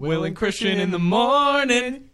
[0.00, 2.08] Will and Christian in the morning.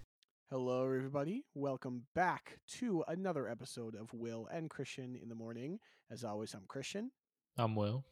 [0.51, 1.45] Hello, everybody.
[1.55, 5.79] Welcome back to another episode of Will and Christian in the Morning.
[6.11, 7.13] As always, I'm Christian,
[7.57, 8.05] I'm Will.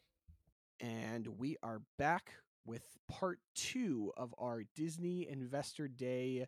[0.79, 2.31] and we are back
[2.65, 6.47] with part two of our Disney Investor Day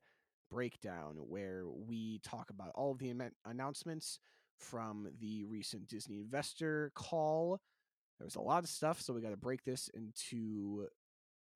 [0.50, 4.20] breakdown, where we talk about all of the amen- announcements
[4.58, 7.60] from the recent Disney investor call.
[8.22, 10.88] There's a lot of stuff, so we got to break this into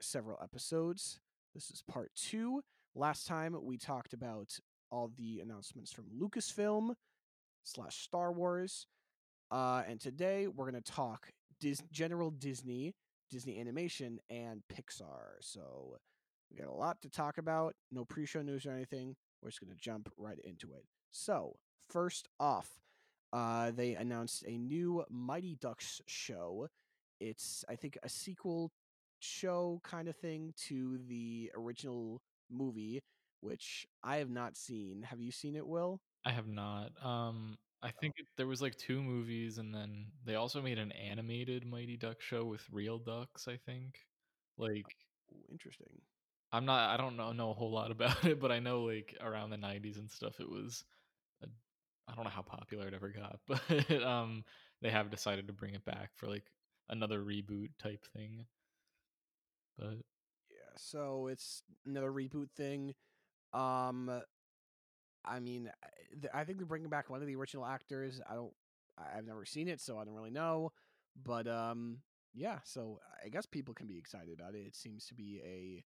[0.02, 1.22] several episodes.
[1.54, 2.62] This is part two.
[2.96, 4.58] Last time we talked about
[4.90, 6.96] all the announcements from Lucasfilm
[7.64, 8.88] slash Star Wars.
[9.52, 11.28] Uh, and today we're going to talk
[11.60, 12.96] Dis- General Disney,
[13.30, 15.42] Disney Animation, and Pixar.
[15.42, 15.98] So
[16.50, 17.76] we got a lot to talk about.
[17.92, 19.16] No pre show news or anything.
[19.42, 20.86] We're just going to jump right into it.
[21.12, 21.58] So,
[21.90, 22.70] first off,
[23.34, 26.70] uh, they announced a new Mighty Ducks show.
[27.20, 28.72] It's, I think, a sequel
[29.24, 33.02] show kind of thing to the original movie,
[33.42, 35.04] which I have not seen.
[35.04, 36.02] Have you seen it, Will?
[36.26, 36.92] I have not.
[37.04, 40.92] Um, I think it, there was like two movies, and then they also made an
[40.92, 43.48] animated Mighty Duck show with real ducks.
[43.48, 43.98] I think.
[44.58, 44.96] Like,
[45.32, 46.02] Ooh, interesting.
[46.52, 46.90] I'm not.
[46.90, 49.58] I don't know know a whole lot about it, but I know like around the
[49.58, 50.84] '90s and stuff, it was.
[51.44, 51.48] A,
[52.08, 54.44] I don't know how popular it ever got, but um,
[54.82, 56.46] they have decided to bring it back for like
[56.90, 58.46] another reboot type thing.
[59.82, 59.98] But
[60.50, 62.94] Yeah, so it's another reboot thing.
[63.54, 64.22] Um,
[65.26, 65.72] I mean,
[66.34, 68.22] I- think they're bringing back one of the original actors.
[68.30, 68.54] I don't,
[68.98, 70.72] I've never seen it, so I don't really know.
[71.24, 72.00] But um,
[72.34, 74.66] yeah, so I guess people can be excited about it.
[74.68, 75.84] It seems to be a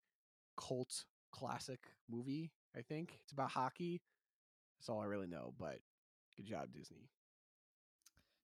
[0.61, 2.53] cult classic movie.
[2.77, 4.03] I think it's about hockey.
[4.79, 5.55] That's all I really know.
[5.59, 5.81] But
[6.37, 7.11] good job, Disney.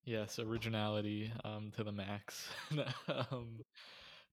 [0.04, 2.48] Yes, originality um to the max.
[3.08, 3.60] um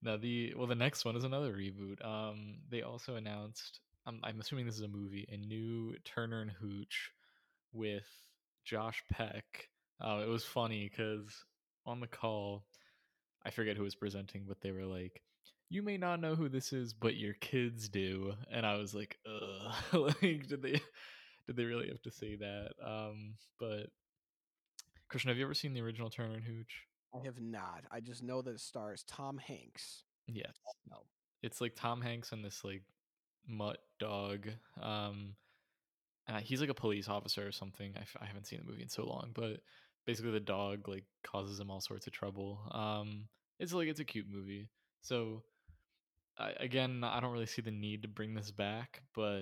[0.01, 2.03] now the well the next one is another reboot.
[2.05, 6.51] Um they also announced I'm I'm assuming this is a movie, a new Turner and
[6.51, 7.11] Hooch
[7.73, 8.07] with
[8.63, 9.69] Josh Peck.
[9.99, 11.45] Uh, it was funny cuz
[11.85, 12.65] on the call
[13.45, 15.23] I forget who was presenting, but they were like
[15.69, 18.33] you may not know who this is, but your kids do.
[18.51, 19.73] And I was like, ugh.
[20.21, 20.79] like, did they
[21.47, 22.71] did they really have to say that?
[22.83, 23.87] Um, but
[25.09, 26.85] Christian, have you ever seen the original Turner and Hooch?
[27.13, 27.83] I have not.
[27.91, 30.03] I just know that it stars Tom Hanks.
[30.27, 30.53] Yes.
[30.89, 30.97] No.
[31.41, 32.83] It's like Tom Hanks and this like
[33.47, 34.47] mutt dog.
[34.81, 35.35] Um,
[36.27, 37.93] uh, he's like a police officer or something.
[37.95, 39.61] I, f- I haven't seen the movie in so long, but
[40.05, 42.59] basically the dog like causes him all sorts of trouble.
[42.71, 43.27] Um,
[43.59, 44.69] it's like it's a cute movie.
[45.01, 45.43] So
[46.37, 49.41] I, again, I don't really see the need to bring this back, but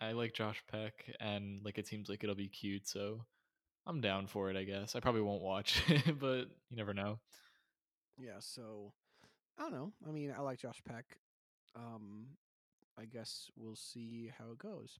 [0.00, 2.88] I like Josh Peck and like it seems like it'll be cute.
[2.88, 3.24] So
[3.86, 4.56] I'm down for it.
[4.56, 5.82] I guess I probably won't watch
[6.20, 7.20] but you never know.
[8.18, 8.92] Yeah, so
[9.58, 9.92] I don't know.
[10.06, 11.04] I mean, I like Josh Peck.
[11.74, 12.26] Um,
[12.98, 14.98] I guess we'll see how it goes.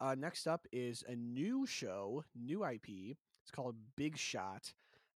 [0.00, 3.16] Uh, next up is a new show, new IP.
[3.42, 4.72] It's called Big Shot.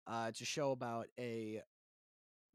[0.05, 1.61] Uh, it's a show about a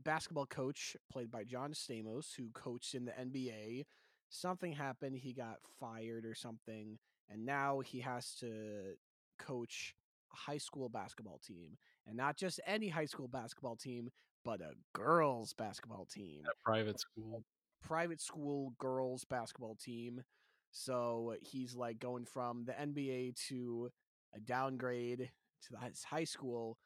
[0.02, 3.84] basketball coach played by John Stamos who coached in the NBA.
[4.28, 6.98] Something happened, he got fired or something,
[7.30, 8.94] and now he has to
[9.38, 9.94] coach
[10.34, 11.76] high school basketball team.
[12.06, 14.10] And not just any high school basketball team,
[14.44, 17.42] but a girls basketball team At a private school.
[17.82, 20.22] private school girls basketball team.
[20.70, 23.90] So he's like going from the NBA to
[24.34, 25.30] a downgrade
[25.68, 26.76] to his high school.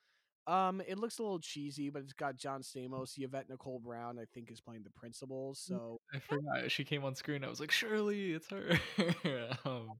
[0.46, 4.24] Um, it looks a little cheesy, but it's got John Stamos, Yvette Nicole Brown, I
[4.32, 5.54] think, is playing the principal.
[5.54, 7.44] So I forgot she came on screen.
[7.44, 8.78] I was like, Shirley, it's her.
[9.66, 9.90] um,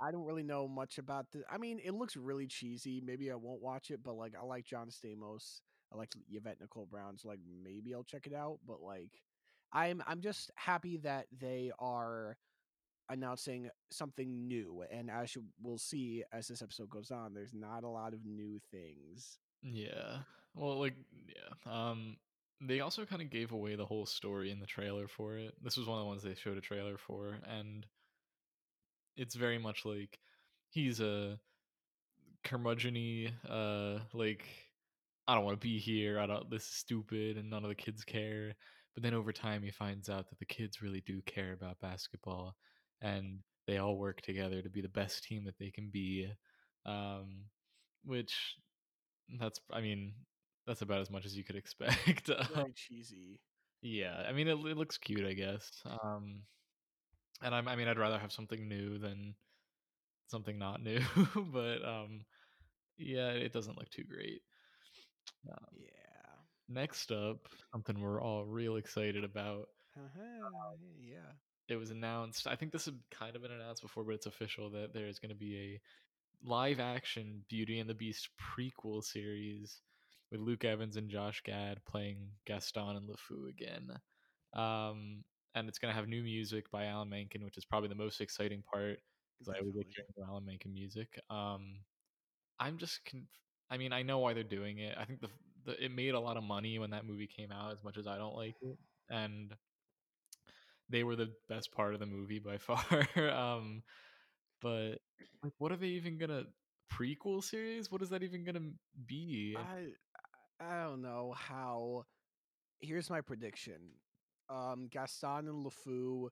[0.00, 1.42] I don't really know much about the.
[1.50, 3.02] I mean, it looks really cheesy.
[3.04, 5.60] Maybe I won't watch it, but like I like John Stamos.
[5.92, 8.58] I like Yvette Nicole Brown, so like maybe I'll check it out.
[8.66, 9.10] But like,
[9.72, 12.36] I'm I'm just happy that they are
[13.08, 14.84] announcing something new.
[14.90, 18.24] And as you will see as this episode goes on, there's not a lot of
[18.24, 19.38] new things.
[19.62, 20.18] yeah.
[20.54, 20.94] Well, like,
[21.28, 21.70] yeah.
[21.90, 22.16] Um,
[22.60, 25.54] they also kind of gave away the whole story in the trailer for it.
[25.62, 27.86] This was one of the ones they showed a trailer for, and
[29.16, 30.18] it's very much like
[30.70, 31.38] he's a
[32.44, 34.44] curmudgeon uh, like
[35.28, 36.20] I don't want to be here.
[36.20, 36.48] I don't.
[36.50, 38.54] This is stupid, and none of the kids care.
[38.94, 42.54] But then over time, he finds out that the kids really do care about basketball,
[43.02, 46.28] and they all work together to be the best team that they can be.
[46.86, 47.46] Um,
[48.04, 48.54] which
[49.40, 50.14] that's, I mean,
[50.66, 52.28] that's about as much as you could expect.
[52.54, 53.40] Very cheesy.
[53.82, 55.68] yeah, I mean, it, it looks cute, I guess.
[55.84, 56.42] Um,
[57.42, 59.34] and I'm, I mean, I'd rather have something new than
[60.28, 61.00] something not new.
[61.52, 62.24] but um,
[62.98, 64.42] yeah, it doesn't look too great.
[65.50, 65.90] Um, Yeah.
[66.68, 69.68] Next up, something we're all real excited about.
[69.96, 71.32] Uh-huh, yeah.
[71.68, 72.46] it was announced.
[72.46, 75.18] I think this had kind of been announced before, but it's official that there is
[75.18, 75.80] going to be a
[76.48, 79.80] live action Beauty and the Beast prequel series
[80.30, 83.90] with Luke Evans and Josh Gad playing Gaston and LeFou again.
[84.52, 85.24] Um,
[85.56, 88.20] and it's going to have new music by Alan Menken, which is probably the most
[88.20, 88.98] exciting part
[89.38, 91.20] because I always like hearing Alan Menken music.
[91.30, 91.78] Um,
[92.60, 93.26] I'm just, conf-
[93.70, 94.96] I mean, I know why they're doing it.
[94.98, 95.28] I think the,
[95.66, 98.06] the it made a lot of money when that movie came out, as much as
[98.06, 98.78] I don't like it,
[99.10, 99.54] and
[100.90, 103.08] they were the best part of the movie by far.
[103.30, 103.82] um,
[104.62, 104.98] but
[105.42, 106.44] like, what are they even gonna
[106.92, 107.90] prequel series?
[107.90, 108.70] What is that even gonna
[109.06, 109.56] be?
[109.56, 109.86] I
[110.60, 112.04] I don't know how.
[112.80, 113.80] Here's my prediction.
[114.48, 116.28] Um, Gaston and LeFou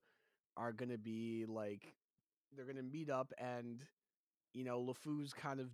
[0.57, 1.95] are gonna be like
[2.57, 3.83] they're gonna meet up, and
[4.53, 5.71] you know LeFou's kind of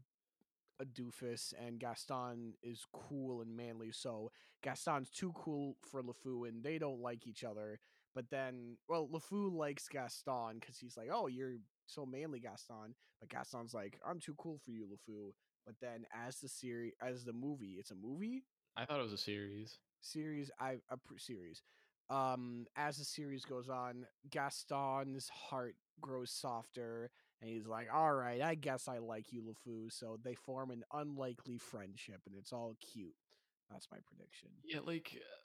[0.81, 3.93] a doofus, and Gaston is cool and manly.
[3.93, 4.31] So
[4.63, 7.79] Gaston's too cool for LeFou, and they don't like each other.
[8.15, 11.57] But then, well, LeFou likes Gaston because he's like, "Oh, you're
[11.87, 15.33] so manly, Gaston." But Gaston's like, "I'm too cool for you, LeFou."
[15.67, 18.45] But then, as the series, as the movie, it's a movie
[18.77, 19.79] I thought it was a series.
[20.01, 20.51] series.
[20.59, 21.63] I a pr- series.
[22.11, 27.11] Um, as the series goes on, Gaston's heart grows softer,
[27.41, 30.85] and he's like, "All right, I guess I like you, LeFou." So they form an
[30.93, 33.17] unlikely friendship, and it's all cute.
[33.71, 34.51] That's my prediction.
[34.65, 35.41] Yeah, like uh,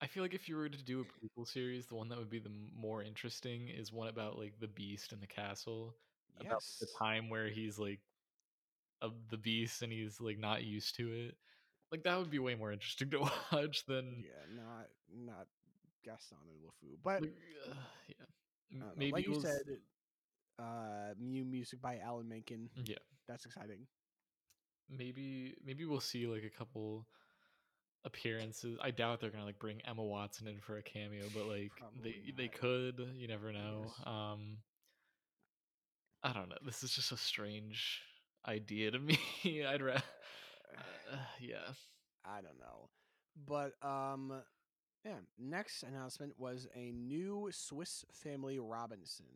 [0.00, 2.30] I feel like if you were to do a prequel series, the one that would
[2.30, 5.96] be the more interesting is one about like the Beast and the castle,
[6.40, 8.00] about the time where he's like
[9.00, 11.36] of the Beast and he's like not used to it.
[11.92, 13.20] Like that would be way more interesting to
[13.52, 15.48] watch than Yeah, not not
[16.04, 17.74] Gaston and LeFou, but uh,
[18.08, 18.24] yeah.
[18.72, 18.94] I M- don't know.
[18.96, 19.62] Maybe Like you said,
[20.58, 22.70] uh, new music by Alan Menken.
[22.84, 22.96] yeah.
[23.28, 23.86] That's exciting.
[24.90, 27.06] Maybe maybe we'll see like a couple
[28.04, 28.78] appearances.
[28.82, 31.72] I doubt they're gonna like bring Emma Watson in for a cameo, but like
[32.02, 32.52] they Probably they not.
[32.54, 33.08] could.
[33.16, 33.82] You never know.
[33.84, 34.06] Yes.
[34.06, 34.58] Um,
[36.22, 36.56] I don't know.
[36.64, 38.00] This is just a strange
[38.46, 39.18] idea to me.
[39.64, 40.02] I'd rather.
[41.10, 41.72] Uh, yeah.
[42.24, 42.90] I don't know.
[43.46, 44.42] But um
[45.04, 49.26] yeah, next announcement was a new Swiss Family Robinson.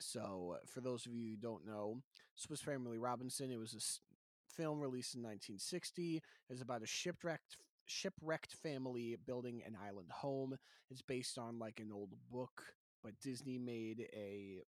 [0.00, 1.98] So, for those of you who don't know,
[2.34, 6.22] Swiss Family Robinson, it was a film released in 1960.
[6.50, 10.56] It's about a shipwrecked shipwrecked family building an island home.
[10.90, 12.62] It's based on like an old book,
[13.02, 14.62] but Disney made a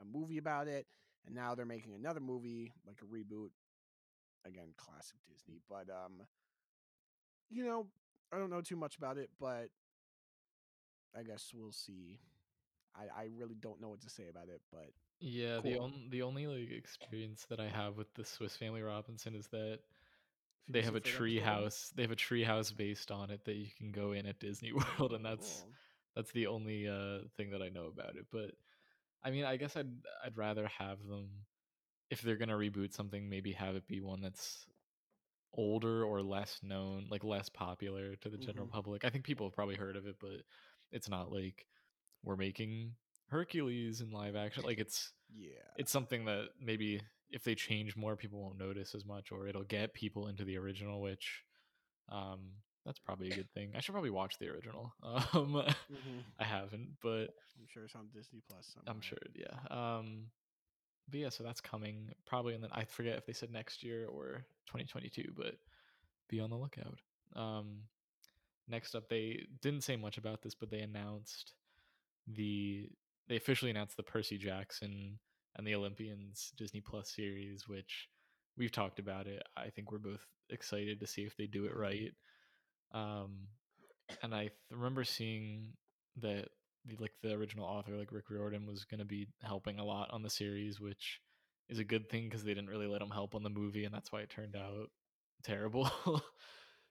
[0.00, 0.86] a movie about it,
[1.26, 3.50] and now they're making another movie, like a reboot.
[4.46, 6.22] Again, classic Disney, but um
[7.50, 7.86] you know,
[8.32, 9.68] I don't know too much about it, but
[11.16, 12.20] I guess we'll see.
[12.94, 14.90] I, I really don't know what to say about it, but
[15.20, 15.84] Yeah, the Cool.
[15.84, 19.80] on the only like experience that I have with the Swiss Family Robinson is that
[20.68, 21.90] they have a tree house.
[21.94, 24.72] They have a tree house based on it that you can go in at Disney
[24.98, 25.72] World, and that's cool.
[26.14, 28.26] that's the only uh thing that I know about it.
[28.30, 28.52] But
[29.22, 29.90] I mean, I guess I'd
[30.24, 31.30] I'd rather have them
[32.10, 34.66] if they're gonna reboot something, maybe have it be one that's
[35.54, 38.72] older or less known, like less popular to the general Mhm.
[38.72, 39.04] public.
[39.04, 40.42] I think people have probably heard of it, but
[40.92, 41.66] it's not like
[42.22, 42.94] we're making
[43.28, 44.64] Hercules in live action.
[44.64, 45.70] Like it's Yeah.
[45.76, 47.00] it's something that maybe
[47.30, 50.56] if they change more, people won't notice as much, or it'll get people into the
[50.56, 51.44] original, which
[52.10, 52.52] um,
[52.86, 53.72] that's probably a good thing.
[53.76, 54.94] I should probably watch the original.
[55.02, 55.52] Um,
[55.88, 57.26] hmm I haven't, but
[57.58, 58.94] I'm sure it's on Disney Plus somewhere.
[58.94, 59.58] I'm sure, yeah.
[59.70, 60.30] Um,
[61.10, 64.06] but yeah, so that's coming probably, and then I forget if they said next year
[64.06, 65.54] or 2022, but
[66.28, 67.00] be on the lookout.
[67.34, 67.82] Um,
[68.68, 71.52] next up, they didn't say much about this, but they announced
[72.26, 72.90] the
[73.28, 75.18] they officially announced the Percy Jackson
[75.56, 78.08] and the Olympians Disney Plus series, which
[78.56, 79.42] we've talked about it.
[79.56, 82.12] I think we're both excited to see if they do it right.
[82.92, 83.48] Um,
[84.22, 85.74] and I th- remember seeing
[86.20, 86.48] that
[86.88, 90.10] the like the original author, like Rick Riordan, was going to be helping a lot
[90.12, 91.20] on the series, which
[91.68, 93.94] is a good thing because they didn't really let him help on the movie, and
[93.94, 94.90] that's why it turned out
[95.44, 95.90] terrible.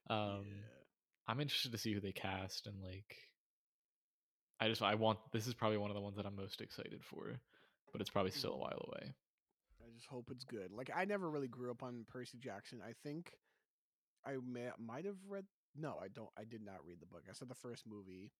[0.10, 0.84] um, yeah.
[1.28, 3.18] I'm interested to see who they cast and like.
[4.60, 7.04] I just I want this is probably one of the ones that I'm most excited
[7.04, 7.42] for,
[7.92, 8.60] but it's probably still a Mhm.
[8.60, 9.16] while away.
[9.82, 10.72] I just hope it's good.
[10.72, 12.82] Like I never really grew up on Percy Jackson.
[12.82, 13.34] I think
[14.26, 15.46] I may, might have read.
[15.76, 16.30] No, I don't.
[16.38, 17.24] I did not read the book.
[17.30, 18.32] I saw the first movie,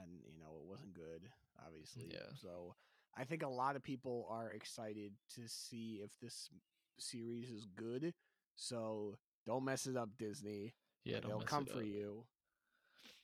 [0.00, 1.28] and you know it wasn't good.
[1.66, 2.30] Obviously, Yeah.
[2.40, 2.74] so
[3.16, 6.50] I think a lot of people are excited to see if this
[6.98, 8.14] series is good.
[8.56, 10.74] So don't mess it up, Disney.
[11.04, 12.24] Yeah, they'll come for you.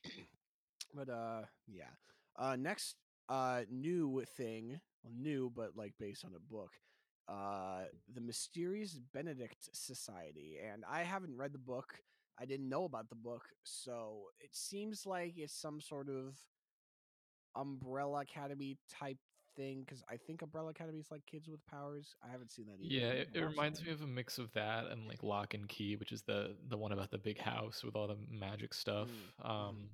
[0.93, 1.91] But uh, yeah.
[2.37, 2.95] Uh, next
[3.29, 6.71] uh new thing, well, new but like based on a book.
[7.27, 11.93] Uh, the Mysterious Benedict Society, and I haven't read the book.
[12.39, 16.35] I didn't know about the book, so it seems like it's some sort of
[17.55, 19.17] Umbrella Academy type
[19.55, 22.15] thing because I think Umbrella Academy is like kids with powers.
[22.23, 22.93] I haven't seen that either.
[22.93, 25.95] Yeah, it, it reminds me of a mix of that and like Locke and Key,
[25.97, 29.09] which is the the one about the big house with all the magic stuff.
[29.43, 29.89] Mm, Um,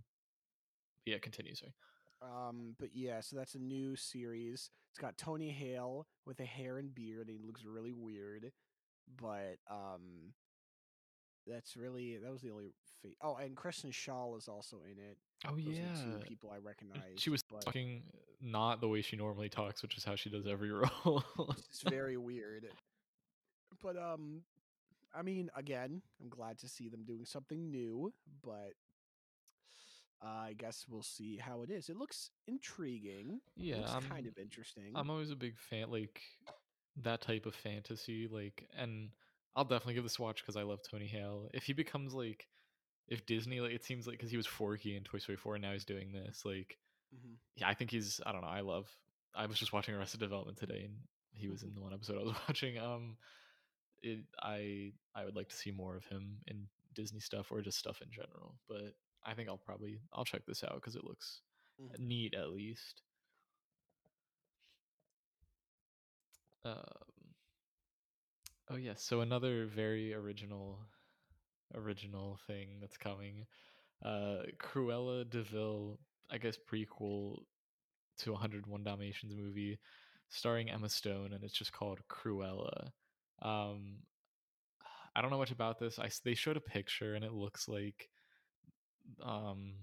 [1.05, 1.55] yeah, continue.
[1.55, 1.73] Sorry.
[2.21, 4.69] Um, but yeah, so that's a new series.
[4.91, 7.27] It's got Tony Hale with a hair and beard.
[7.29, 8.51] And he looks really weird,
[9.21, 10.33] but um,
[11.49, 12.73] that's really that was the only.
[13.01, 15.17] Fa- oh, and Kristen Schaal is also in it.
[15.47, 17.01] Oh Those yeah, two people I recognize.
[17.17, 18.03] she was but talking
[18.41, 20.71] not the way she normally talks, which is how she does every
[21.05, 21.23] role.
[21.69, 22.67] it's very weird.
[23.83, 24.41] But um,
[25.15, 28.13] I mean, again, I'm glad to see them doing something new,
[28.43, 28.73] but
[30.23, 31.89] uh, I guess we'll see how it is.
[31.89, 33.39] It looks intriguing.
[33.55, 34.91] yeah, it looks I'm, kind of interesting.
[34.95, 36.21] I'm always a big fan, like
[37.03, 39.09] that type of fantasy, like, and
[39.57, 41.49] I'll definitely give this a watch because I love Tony Hale.
[41.53, 42.47] If he becomes like,
[43.07, 45.63] if Disney, like, it seems like because he was Forky in Toy Story 4 and
[45.63, 46.79] now he's doing this, like,
[47.11, 48.89] hmm yeah, I think he's, I don't know, I love.
[49.35, 50.97] I was just watching Arrested Development today, and
[51.33, 52.79] he was in the one episode I was watching.
[52.79, 53.17] Um,
[54.03, 57.79] it, I, I would like to see more of him in Disney stuff or just
[57.79, 58.95] stuff in general, but
[59.25, 61.41] I think I'll probably I'll check this out because it looks
[61.81, 61.99] Mhm.
[61.99, 63.03] neat at least.
[66.65, 67.06] Um,
[68.69, 70.79] oh yes, so another very original
[71.75, 73.45] original thing that's coming.
[74.03, 75.99] Uh Cruella de Vil,
[76.31, 77.39] I guess prequel
[78.19, 79.79] to 101 Dalmatians movie
[80.29, 82.89] starring Emma Stone and it's just called Cruella.
[83.41, 83.97] Um
[85.15, 85.99] I don't know much about this.
[85.99, 88.09] I they showed a picture and it looks like
[89.23, 89.73] um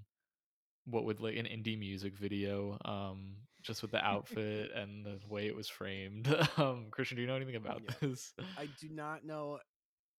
[0.86, 5.47] what would like an indie music video um just with the outfit and the way
[5.47, 6.28] it was framed
[6.59, 7.94] um christian do you know anything about Yeah.
[8.00, 9.61] this I do not know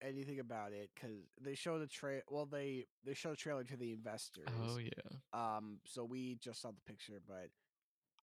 [0.02, 3.78] anything about it because they showed a tra Well, they they showed a trailer to
[3.78, 4.48] the investors.
[4.60, 7.50] oh yeah Um, so we just saw the picture, but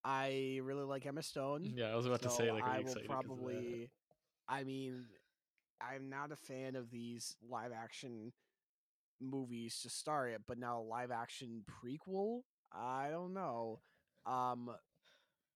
[0.05, 1.77] I really like Emma Stone.
[1.77, 3.79] yeah i was about to say like I will excited 'cause of that?
[3.79, 3.91] probably.
[4.49, 5.07] I mean,
[5.81, 8.33] I'm not a fan of these live action
[9.21, 12.43] movies to start it, but now a live action prequel.
[12.73, 13.81] I don't know.
[14.27, 14.71] Um,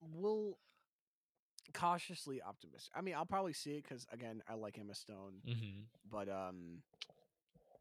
[0.01, 0.59] we'll
[1.75, 2.93] cautiously optimistic.
[2.97, 5.85] I mean, I'll probably see it because again, I like Emma Stone, Mhm.
[6.11, 6.83] but um,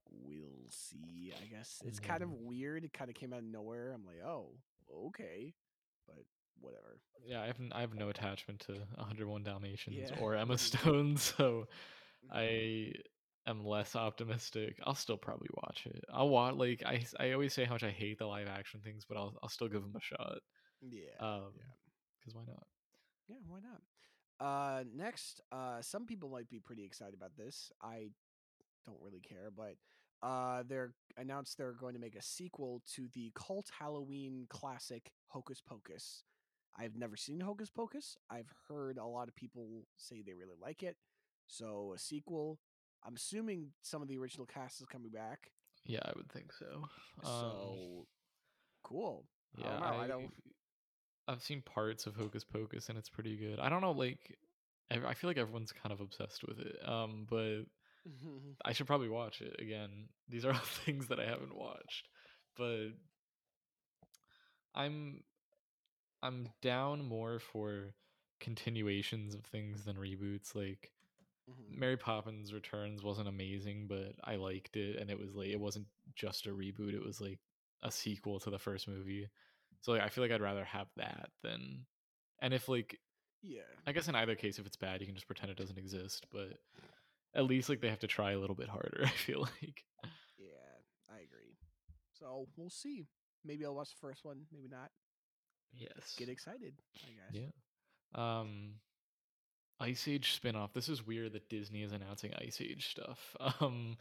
[0.09, 1.33] we'll see.
[1.41, 2.83] I guess it's kind of weird.
[2.83, 3.91] It kind of came out of nowhere.
[3.93, 4.59] I'm like, oh,
[5.07, 5.53] okay,
[6.07, 6.25] but
[6.61, 7.01] whatever.
[7.27, 11.67] yeah i have i have no attachment to 101 dalmatians Yeah, or emma stone so
[12.25, 12.31] Mhm.
[12.31, 12.93] i
[13.45, 17.65] am less optimistic i'll still probably watch it i'll watch like I I always say
[17.65, 20.01] how much i hate the live action things but i'll i'll still give them a
[20.01, 20.37] shot
[20.81, 21.63] yeah, um yeah,
[22.25, 22.63] because why not
[23.29, 23.37] yeah.
[23.47, 23.81] Why not?
[24.39, 27.71] Uh, next, uh, some people might be pretty excited about this.
[27.81, 28.09] I
[28.85, 29.75] don't really care, but
[30.21, 35.61] uh, they're announced they're going to make a sequel to the cult Halloween classic Hocus
[35.61, 36.23] Pocus.
[36.77, 38.17] I've never seen Hocus Pocus.
[38.29, 40.97] I've heard a lot of people say they really like it.
[41.47, 42.59] So a sequel.
[43.05, 45.51] I'm assuming some of the original cast is coming back.
[45.85, 46.65] yeah i would think so
[47.23, 48.07] um so
[48.83, 49.25] cool.
[49.57, 49.85] I Yeah, don't know.
[49.85, 50.31] I, I, don't.
[51.27, 53.59] I've seen parts of Hocus Pocus and it's pretty good.
[53.59, 54.37] I don't know, like
[54.91, 56.87] I feel like everyone's kind of obsessed with it.
[56.87, 57.63] Um, but
[58.65, 60.09] I should probably watch it again.
[60.27, 62.09] These are all things that I haven't watched,
[62.55, 62.89] but
[64.73, 65.23] I'm
[66.23, 67.95] I'm down more for
[68.39, 70.55] continuations of things than reboots.
[70.55, 70.93] Like
[71.47, 71.77] Mhm.
[71.77, 75.87] Mary Poppins Returns wasn't amazing, but I liked it, and it was like it wasn't
[76.15, 77.41] just a reboot; it was like
[77.83, 79.29] a sequel to the first movie.
[79.81, 81.85] So like, I feel like I'd rather have that than,
[82.41, 82.99] and if like
[83.43, 83.61] yeah.
[83.85, 86.25] I guess in either case, if it's bad, you can just pretend it doesn't exist.
[86.31, 86.53] But
[87.35, 89.01] at least like they have to try a little bit harder.
[89.05, 89.83] I feel like.
[90.37, 90.77] Yeah,
[91.09, 91.55] I agree.
[92.19, 93.05] So we'll see.
[93.43, 94.41] Maybe I'll watch the first one.
[94.51, 94.89] Maybe not.
[95.73, 96.15] Yes.
[96.17, 96.73] Get excited.
[96.97, 97.43] I guess.
[97.43, 98.39] Yeah.
[98.39, 98.75] Um,
[99.79, 100.73] Ice Age spin-off.
[100.73, 103.35] This is weird that Disney is announcing Ice Age stuff.
[103.61, 103.97] Um,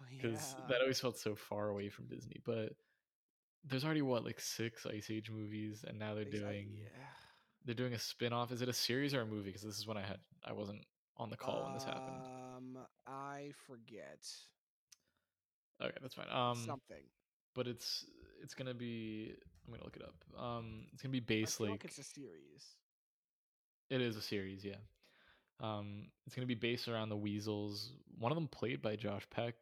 [0.00, 0.64] Oh, because yeah.
[0.68, 2.40] that always felt so far away from Disney.
[2.44, 2.72] But
[3.64, 6.88] there's already what like six Ice Age movies, and now they're Exa- doing yeah.
[7.64, 8.52] they're doing a spin-off.
[8.52, 9.50] Is it a series or a movie?
[9.50, 10.84] Because this is when I had I wasn't
[11.16, 12.22] on the call when this happened.
[12.56, 14.24] Um, I forget
[15.82, 16.26] Okay, that's fine.
[16.30, 17.02] Um, something.
[17.54, 18.04] but it's
[18.42, 19.34] it's gonna be.
[19.66, 20.14] I'm gonna look it up.
[20.42, 22.76] Um, it's gonna be based like like it's a series.
[23.90, 24.76] it is a series, yeah.
[25.60, 27.92] Um, it's gonna be based around the Weasels.
[28.18, 29.54] One of them played by Josh Peck,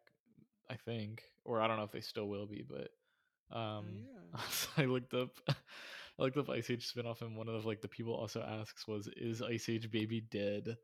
[0.71, 2.89] I think, or I don't know if they still will be, but
[3.53, 4.05] um,
[4.35, 4.41] yeah.
[4.77, 5.31] I looked up.
[5.49, 9.09] I looked up Ice Age spinoff, and one of like the people also asks was,
[9.17, 10.77] "Is Ice Age Baby dead?"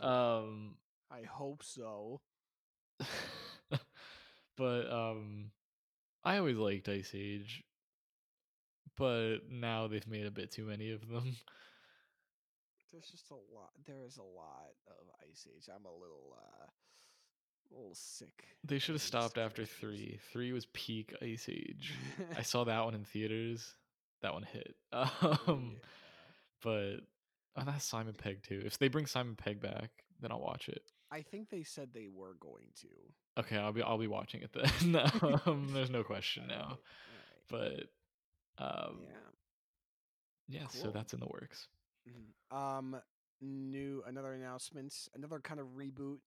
[0.00, 0.76] Um,
[1.10, 2.20] I hope so.
[4.56, 5.50] but um,
[6.24, 7.62] I always liked Ice Age.
[8.96, 11.36] but now they've made a bit too many of them.
[12.92, 13.70] There's just a lot.
[13.86, 15.68] There is a lot of Ice Age.
[15.74, 16.66] I'm a little, uh,
[17.72, 18.44] a little sick.
[18.64, 20.18] They should have stopped after three.
[20.32, 21.92] Three was peak Ice Age.
[22.36, 23.74] I saw that one in theaters.
[24.22, 24.74] That one hit.
[24.92, 25.78] Um, Yeah.
[26.62, 26.96] but
[27.56, 28.62] oh, that's Simon Pegg too.
[28.64, 30.82] If they bring Simon Pegg back, then I'll watch it.
[31.10, 32.88] I think they said they were going to.
[33.40, 34.96] Okay, I'll be I'll be watching it then.
[35.46, 36.78] um, there's no question now.
[37.48, 37.84] But
[38.58, 39.00] um,
[40.48, 40.66] yeah, Yeah.
[40.68, 41.68] so that's in the works.
[42.08, 42.56] Mhm.
[42.56, 42.96] Um,
[43.40, 46.18] new another announcement, another kind of reboot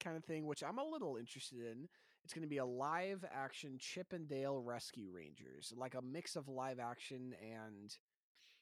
[0.00, 1.88] kind of thing, which I'm a little interested in.
[2.24, 6.36] It's going to be a live action Chip and Dale Rescue Rangers, like a mix
[6.36, 7.96] of live action and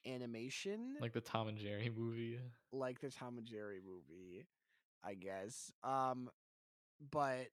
[0.05, 2.39] animation, Like the Tom and Jerry movie.
[2.71, 4.45] like the Tom and Jerry movie,
[5.03, 5.71] I guess.
[5.83, 6.29] Um,
[7.11, 7.47] but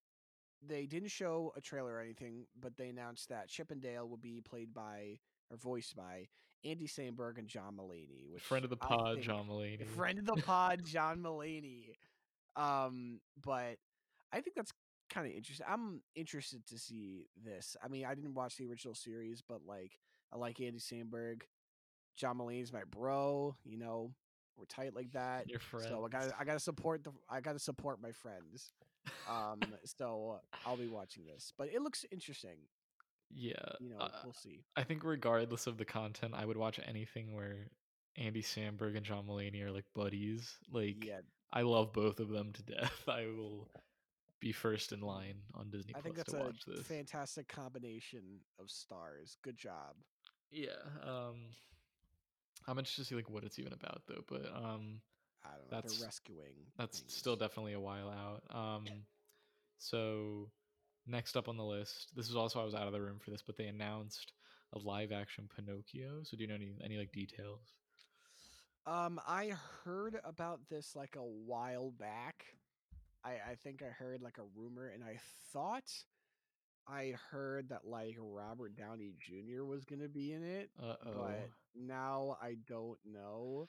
[0.66, 4.16] they didn't show a trailer or anything, but they announced that Chip and Dale will
[4.16, 5.18] be played by
[5.50, 6.28] or voiced by
[6.64, 9.86] Andy Samberg and John Mulaney, which Friend of the pod, John Mulaney.
[9.86, 11.94] friend of the pod, John Mulaney.
[12.56, 13.76] Um, but
[14.32, 14.72] I think that's
[15.10, 15.66] kind of interesting.
[15.68, 17.76] I'm interested to see this.
[17.82, 19.92] I mean, I didn't watch the original series, but like,
[20.32, 21.42] I like Andy Samberg.
[22.16, 23.54] John Mulaney's my bro.
[23.64, 24.12] You know,
[24.56, 25.48] we're tight like that.
[25.48, 28.72] Your So I gotta I got to support the I got to support my friends.
[29.30, 32.56] Um, so I'll be watching this, but it looks interesting.
[33.30, 34.62] Yeah, You know, uh, we'll see.
[34.76, 37.66] I think regardless of the content, I would watch anything where
[38.16, 40.54] Andy Samberg and John Mulaney are like buddies.
[40.70, 41.20] Like, Yeah,
[41.52, 43.02] I love both of them to death.
[43.08, 43.68] I will
[44.40, 46.86] be first in line on Disney I think Plus that's to a watch this.
[46.86, 48.22] fantastic combination
[48.60, 49.36] of stars.
[49.42, 49.94] Good job.
[50.50, 50.68] yeah,
[51.02, 51.36] um,
[52.68, 54.22] I'm interested to see like what it's even about though.
[54.28, 55.00] But um,
[55.44, 55.70] I don't know.
[55.70, 56.54] That's- they're rescuing.
[56.78, 57.14] that's things.
[57.14, 58.42] still definitely a while out.
[58.54, 58.84] Um,
[59.78, 60.50] so
[61.06, 63.30] next up on the list, this is also I was out of the room for
[63.30, 64.32] this, but they announced
[64.74, 66.22] a live action Pinocchio.
[66.24, 67.60] So do you know any any like details?
[68.86, 69.52] Um, I
[69.84, 72.44] heard about this like a while back.
[73.24, 75.18] I I think I heard like a rumor, and I
[75.52, 75.90] thought
[76.86, 79.64] I heard that like Robert Downey Jr.
[79.64, 81.12] was gonna be in it, Uh oh.
[81.14, 83.68] but now I don't know.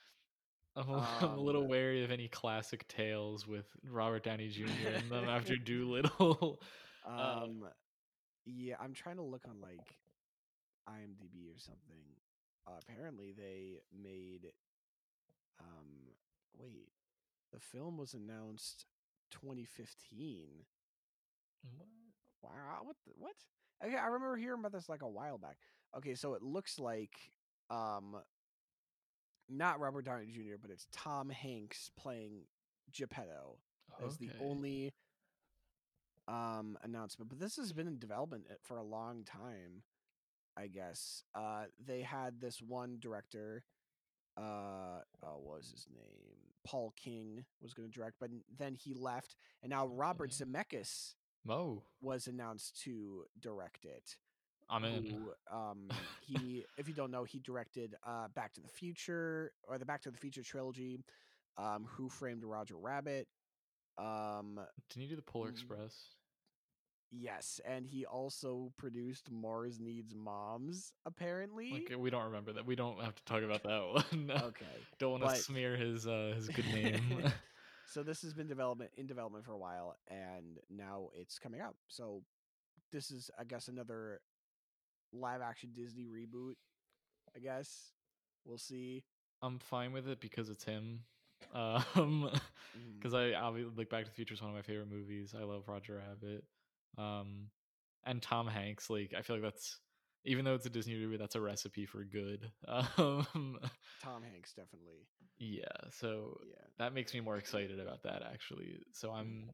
[0.75, 4.89] I'm a, I'm a little Um, wary of any classic tales with Robert Downey Jr.
[4.99, 6.62] in them after Dolittle.
[7.10, 7.69] Uh, Um,
[8.45, 9.95] yeah, I'm trying to look on like
[10.89, 12.03] IMDb or something.
[12.67, 14.51] Uh, apparently, they made.
[15.60, 16.13] Um,
[16.58, 16.89] wait,
[17.52, 18.86] the film was announced
[19.32, 20.48] 2015.
[21.78, 21.88] what?
[22.41, 22.96] Wow, what?
[23.06, 23.34] The, what?
[23.86, 25.58] Okay, I remember hearing about this like a while back.
[25.98, 27.32] Okay, so it looks like
[27.70, 28.15] um,
[29.50, 32.41] not Robert Downey Jr., but it's Tom Hanks playing
[32.91, 33.58] Geppetto.
[34.00, 34.93] That's the only
[36.28, 37.30] um announcement.
[37.30, 39.84] But this has been in development uh, for a long time,
[40.58, 41.24] I guess.
[41.34, 43.63] Uh they had this one director,
[44.38, 46.38] uh oh, what was his name?
[46.65, 50.43] Paul King was gonna direct, but then he left, and now Robert Okay.
[50.45, 54.17] Zemeckis Mo, was announced to direct it.
[54.69, 55.06] I'm in.
[55.06, 59.78] Who, um he if you don't know, he directed uh Back to the Future or
[59.78, 61.00] the Back to the Future trilogy,
[61.58, 63.28] um, Who Framed Roger Rabbit.
[63.97, 66.16] Um Didn't you do the Polar Express?
[67.12, 71.84] Yes, and he also produced Mars Needs Moms, apparently.
[71.86, 72.65] Okay, we don't remember that.
[72.65, 74.32] We don't have to talk about that one.
[74.43, 74.65] Okay.
[75.00, 77.32] don't want to but- smear his uh his good name.
[77.88, 81.76] so this has been development in development for a while and now it's coming out.
[81.88, 82.24] So
[82.91, 84.20] this is I guess another
[85.13, 86.56] live action Disney reboot,
[87.36, 87.91] I guess.
[88.46, 89.04] We'll see.
[89.41, 91.02] I'm fine with it because it's him.
[91.54, 92.30] Um,
[92.98, 95.34] because I obviously like Back to the Future is one of my favorite movies.
[95.39, 96.43] I love Roger Rabbit.
[96.97, 97.49] Um,
[98.05, 98.89] and Tom Hanks.
[98.89, 99.79] Like I feel like that's
[100.25, 102.51] even though it's a Disney movie, that's a recipe for good.
[102.67, 103.57] Um,
[104.03, 105.07] Tom Hanks definitely.
[105.39, 105.67] yeah.
[105.91, 106.62] So Yeah.
[106.79, 108.79] that makes me more excited about that actually.
[108.93, 109.49] So I'm.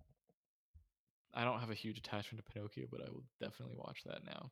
[1.35, 4.51] I don't have a huge attachment to Pinocchio, but I will definitely watch that now.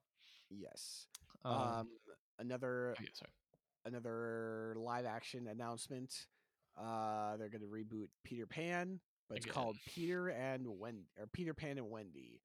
[0.49, 1.05] Yes.
[1.45, 1.87] Um, Um,
[2.39, 3.31] another oh, yeah, sorry.
[3.85, 6.11] another live action announcement.
[6.75, 8.99] Uh, they're going to reboot Peter Pan,
[9.29, 12.41] but it's called Peter and Wendy or Peter Pan and Wendy.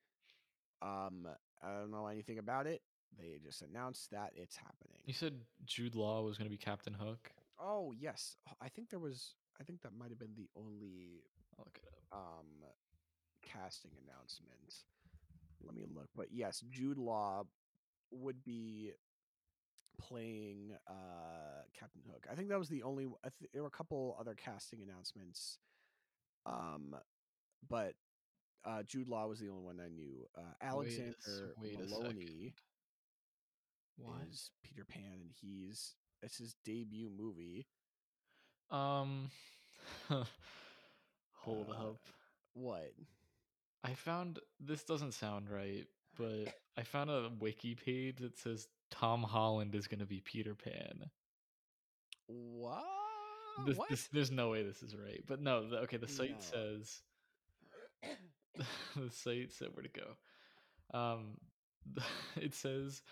[0.82, 1.26] Um,
[1.62, 2.82] I don't know anything about it.
[3.18, 4.98] They just announced that it's happening.
[5.04, 5.34] You said
[5.64, 7.30] Jude Law was going to be Captain Hook.
[7.58, 9.34] Oh yes, I think there was.
[9.58, 11.22] I think that might have been the only
[11.58, 12.18] I'll look it up.
[12.18, 12.46] um
[13.42, 14.84] casting announcement.
[15.64, 16.08] Let me look.
[16.14, 17.44] But yes, Jude Law
[18.10, 18.92] would be
[19.98, 22.26] playing uh Captain Hook.
[22.30, 25.58] I think that was the only I th- there were a couple other casting announcements.
[26.44, 26.94] Um
[27.68, 27.94] but
[28.66, 30.26] uh Jude Law was the only one I knew.
[30.36, 32.52] Uh Wait Alexander wait a Molony
[34.30, 37.66] is Peter Pan, and he's it's his debut movie.
[38.70, 39.30] Um,
[41.32, 41.96] hold Uh, up.
[42.54, 42.92] What?
[43.84, 45.86] I found this doesn't sound right,
[46.18, 50.54] but I found a wiki page that says Tom Holland is going to be Peter
[50.54, 51.10] Pan.
[52.26, 52.84] What?
[53.66, 53.88] This, what?
[53.88, 55.68] this, there's no way this is right, but no.
[55.68, 56.36] The, okay, the site No.
[56.40, 57.02] says
[58.96, 60.98] the site said where to go.
[60.98, 61.38] Um,
[62.36, 63.02] it says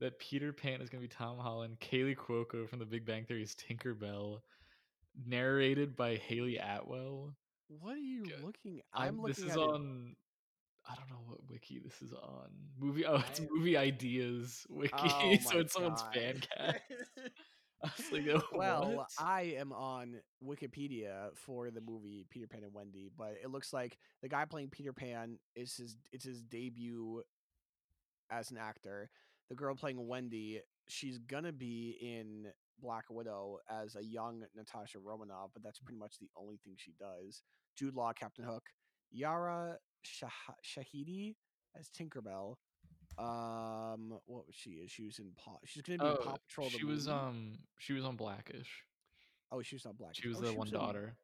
[0.00, 1.78] that Peter Pan is going to be Tom Holland.
[1.80, 4.40] Kaley Cuoco from The Big Bang Theory is Tinkerbell,
[5.26, 7.34] narrated by Hayley Atwell.
[7.68, 8.42] What are you Good.
[8.42, 8.80] looking?
[8.92, 10.16] I'm, I'm, looking this is on.
[10.88, 12.48] I don't know what wiki this is on.
[12.78, 13.06] Movie.
[13.06, 14.92] Oh, it's movie ideas wiki.
[14.98, 16.80] Oh so it's someone's fan cast.
[17.84, 19.10] I like, oh, well, what?
[19.18, 23.98] I am on Wikipedia for the movie Peter Pan and Wendy, but it looks like
[24.22, 27.22] the guy playing Peter Pan is his it's his debut
[28.30, 29.10] as an actor.
[29.50, 32.46] The girl playing Wendy, she's gonna be in
[32.80, 36.92] Black Widow as a young Natasha Romanoff, but that's pretty much the only thing she
[36.98, 37.42] does.
[37.76, 38.64] Jude Law, Captain Hook,
[39.10, 40.28] Yara Shah-
[40.64, 41.34] Shahidi
[41.78, 42.56] as Tinkerbell.
[43.18, 44.70] Um, what was she?
[44.70, 45.56] Is she was in Paw?
[45.64, 46.68] She's gonna be in Oh, Paw Patrol.
[46.70, 48.84] the she was um she was on Blackish.
[49.52, 50.14] Oh, she was not black.
[50.14, 51.14] She was oh, the one in- daughter.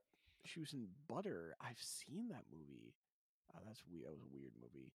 [0.45, 1.57] she was in Butter.
[1.61, 2.95] I've seen that movie.
[3.55, 4.05] Oh, that's weird.
[4.07, 4.93] That was a weird movie.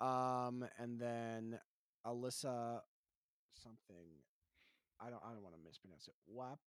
[0.00, 1.58] Um, and then
[2.06, 2.80] Alyssa
[3.62, 4.08] something.
[5.00, 5.22] I don't.
[5.24, 6.14] I don't want to mispronounce it.
[6.26, 6.58] Wap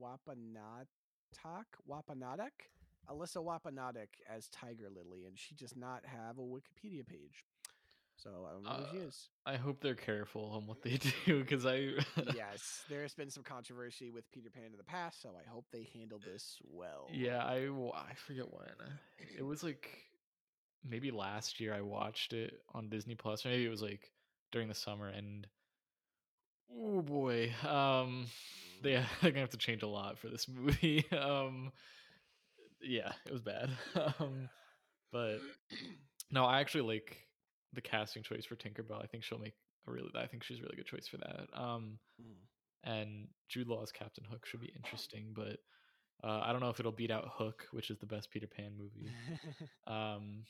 [0.00, 2.70] Wapanatak Wapanadak.
[3.10, 7.44] Alyssa Wapanadak as Tiger Lily, and she does not have a Wikipedia page.
[8.16, 9.28] So I don't know who she Uh, is.
[9.46, 11.90] I hope they're careful on what they do because I
[12.34, 15.88] yes, there's been some controversy with Peter Pan in the past, so I hope they
[15.94, 17.08] handle this well.
[17.14, 18.66] yeah I I forget when
[19.38, 19.98] it was like
[20.84, 24.10] maybe last year I watched it on Disney Plus or maybe it was like
[24.52, 25.46] during the summer and
[26.72, 28.26] oh boy um
[28.82, 31.72] they they're gonna have to change a lot for this movie um
[32.80, 34.48] yeah it was bad um
[35.12, 35.38] but
[36.30, 37.25] no I actually like
[37.72, 39.54] the casting choice for Tinkerbell I think she'll make
[39.86, 42.34] a really I think she's a really good choice for that um Mm.
[42.84, 45.58] and Jude Law's Captain Hook should be interesting, but
[46.24, 48.72] uh, I don't know if it'll beat out Hook, which is the best Peter Pan
[48.78, 49.12] movie.
[49.86, 50.44] Um,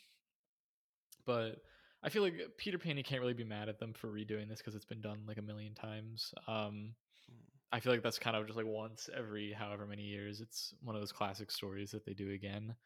[1.27, 1.57] but
[2.03, 4.59] I feel like Peter Pan, you can't really be mad at them for redoing this
[4.59, 6.33] because it's been done like a million times.
[6.47, 6.95] Um,
[7.31, 7.43] Mm.
[7.73, 10.41] I feel like that's kind of just like once every however many years.
[10.41, 12.77] It's one of those classic stories that they do again.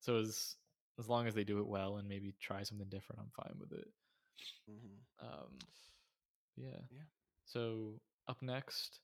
[0.00, 0.56] So as
[0.98, 3.72] as long as they do it well and maybe try something different, I'm fine with
[3.72, 3.88] it.
[4.68, 4.98] Mhm.
[5.20, 5.58] Um,
[6.56, 6.80] yeah.
[6.90, 7.02] Yeah.
[7.44, 9.00] So up next,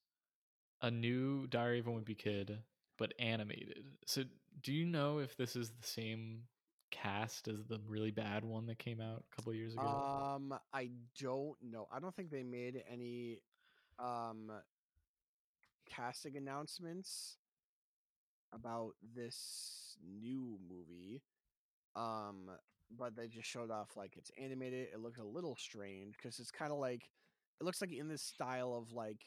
[0.83, 2.59] a new Diary of a Wimpy Kid,
[2.99, 3.85] but animated.
[4.07, 4.25] So
[4.63, 6.43] do you know if this is the same
[6.91, 9.87] cast as the really bad one that came out a couple years ago?
[10.33, 11.89] Um, I don't know.
[11.93, 13.41] I don't think they made any
[13.99, 14.51] um
[15.87, 17.39] casting announcements
[18.53, 21.23] about this new movie.
[21.97, 22.51] Um,
[22.97, 24.89] but they just showed off like it's animated.
[24.93, 27.03] It looked a little strange because it's kind of like
[27.61, 29.21] it looks like in this style of like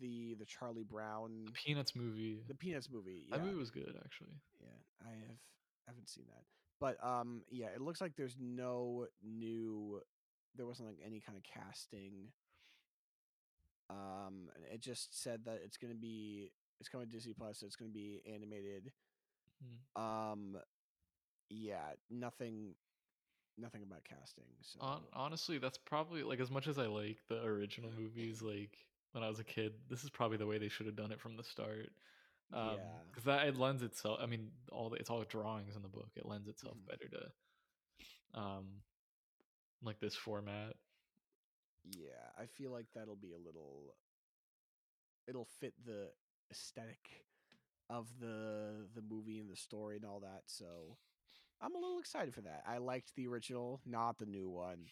[0.00, 2.42] the the Charlie Brown the Peanuts movie.
[2.48, 3.26] the Peanuts movie.
[3.28, 4.34] Yeah, That movie was good actually.
[4.60, 4.68] yeah,
[5.04, 5.38] I have
[5.86, 6.44] I haven't seen that.
[6.80, 10.00] But um yeah, it looks like there's no new
[10.56, 12.28] there wasn't like any kind of casting.
[13.90, 17.66] Um it just said that it's going to be it's coming to Disney Plus, so
[17.66, 18.92] it's going to be animated.
[19.96, 20.02] Hmm.
[20.02, 20.56] Um
[21.52, 22.74] yeah, nothing
[23.58, 24.44] nothing about casting.
[24.62, 28.42] So Hon- honestly, that's probably like as much as I like the original movies.
[28.42, 28.78] Like
[29.12, 31.20] when I was a kid, this is probably the way they should have done it
[31.20, 31.90] from the start.
[32.52, 32.98] Um, yeah.
[33.10, 34.18] because that it lends itself.
[34.22, 36.10] I mean, all the, it's all drawings in the book.
[36.16, 36.86] It lends itself Mhm.
[36.88, 38.82] better to, um,
[39.82, 40.74] like this format.
[41.84, 43.96] Yeah, I feel like that'll be a little
[45.28, 46.10] it'll fit the
[46.50, 47.26] aesthetic
[47.90, 50.42] of the the movie and the story and all that.
[50.46, 50.98] So
[51.62, 52.64] I'm a little excited for that.
[52.66, 54.86] I liked the original, not the new one.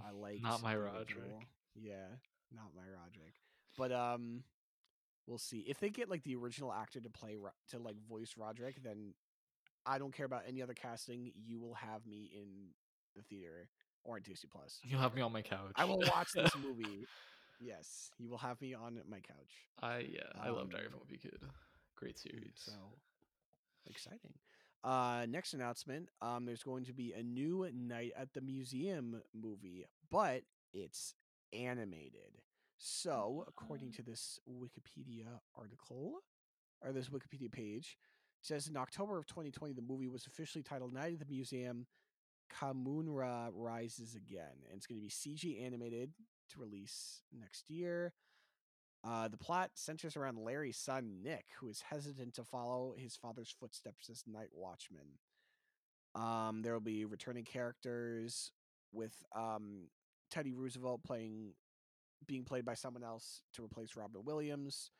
[0.00, 1.16] I like Not my Roderick.
[1.18, 1.42] original.
[1.74, 2.06] Yeah,
[2.54, 3.34] not my Roderick.
[3.76, 4.44] But um
[5.26, 5.60] we'll see.
[5.68, 7.36] If they get like the original actor to play
[7.70, 9.14] to like voice Roderick, then
[9.84, 11.32] I don't care about any other casting.
[11.34, 12.68] You will have me in
[13.16, 13.68] the theater
[14.04, 14.78] or on Disney Plus.
[14.84, 15.72] You'll have me on my couch.
[15.76, 17.04] I will watch this movie.
[17.60, 19.52] Yes, you will have me on my couch.
[19.80, 21.38] I yeah, I love Diary of a Um, Wimpy Kid.
[21.96, 22.52] Great series.
[22.56, 22.72] So
[23.88, 24.34] exciting.
[24.84, 29.84] Uh next announcement, um there's going to be a new Night at the Museum movie,
[30.10, 30.42] but
[30.72, 31.14] it's
[31.52, 32.40] animated.
[32.78, 36.22] So, according to this Wikipedia article
[36.84, 37.96] or this Wikipedia page,
[38.40, 41.86] it says in October of 2020 the movie was officially titled Night at the Museum
[42.52, 44.66] Kahmunrah Rises Again.
[44.68, 46.10] And it's going to be CG animated
[46.50, 48.12] to release next year.
[49.04, 53.54] Uh, the plot centers around Larry's son Nick, who is hesitant to follow his father's
[53.58, 55.18] footsteps as night watchman.
[56.14, 58.52] Um, there will be returning characters
[58.92, 59.88] with um,
[60.30, 61.54] Teddy Roosevelt playing,
[62.26, 64.90] being played by someone else to replace Robin Williams.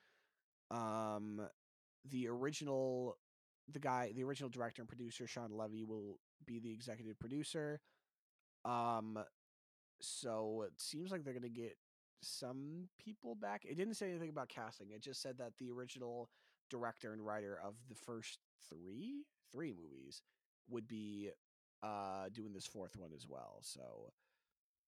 [0.70, 1.40] Um,
[2.10, 3.18] the original,
[3.70, 7.80] the guy, the original director and producer Shawn Levy will be the executive producer.
[8.64, 9.18] Um,
[10.00, 11.76] so it seems like they're gonna get
[12.22, 13.64] some people back.
[13.64, 14.90] It didn't say anything about casting.
[14.90, 16.30] It just said that the original
[16.70, 20.22] director and writer of the first three three movies
[20.70, 21.28] would be
[21.82, 23.58] uh doing this fourth one as well.
[23.62, 24.12] So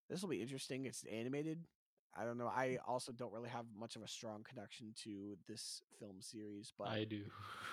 [0.09, 0.87] this will be interesting.
[0.87, 1.66] It's animated.
[2.16, 2.47] I don't know.
[2.47, 6.88] I also don't really have much of a strong connection to this film series, but
[6.88, 7.23] I do.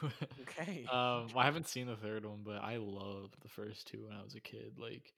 [0.41, 0.85] okay.
[0.91, 4.23] um, I haven't seen the third one, but I loved the first two when I
[4.23, 4.79] was a kid.
[4.79, 5.13] Like,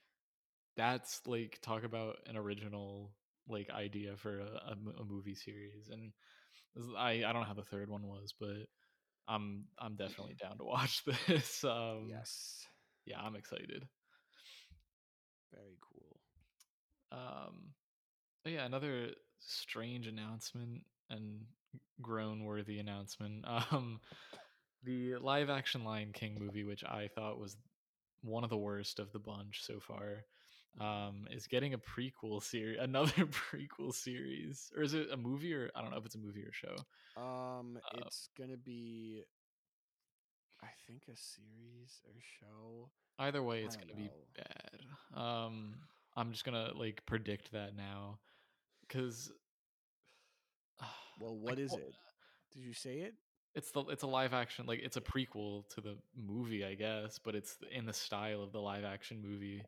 [0.76, 3.12] that's like talk about an original
[3.48, 4.76] like idea for a
[5.06, 6.12] movie series, and
[6.98, 8.68] I I don't know how the third one was, but
[9.28, 11.64] I'm I'm definitely down to watch this.
[11.64, 12.66] Um, yes.
[13.06, 13.88] yeah, I'm excited.
[15.54, 16.20] Very cool.
[17.12, 17.74] Um,
[18.46, 21.42] yeah, another strange announcement and
[22.02, 23.46] groan worthy announcement.
[23.72, 24.00] Um,
[24.84, 27.56] the live action Lion King movie, which I thought was
[28.22, 30.26] one of the worst of the bunch so far,
[30.80, 35.70] um, is getting a prequel series, another prequel series, or is it a movie or
[35.76, 36.76] I don't know if it's a movie or show.
[37.22, 39.24] Um, Uh, it's gonna be,
[40.62, 42.90] I think, a series or show.
[43.20, 45.20] Either way, it's gonna be bad.
[45.20, 45.76] Um,
[46.16, 48.20] I'm just gonna like predict that now,
[48.88, 49.32] because.
[51.20, 51.94] Well, what is it?
[52.54, 53.14] Did you say it?
[53.54, 57.20] It's the it's a live action like it's a prequel to the movie, I guess,
[57.20, 59.62] but it's in the style of the live action movie.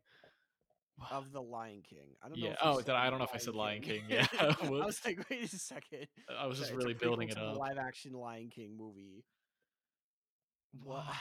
[1.11, 2.15] Of the Lion King.
[2.23, 2.47] I don't know.
[2.47, 2.55] Yeah.
[2.63, 4.03] Oh, did I, I don't know if I said Lion King.
[4.09, 4.27] Yeah.
[4.39, 6.07] I was like, wait a second.
[6.39, 7.57] I was just Sorry, it's a really building it up.
[7.57, 9.23] live action Lion King movie.
[10.83, 11.15] Why?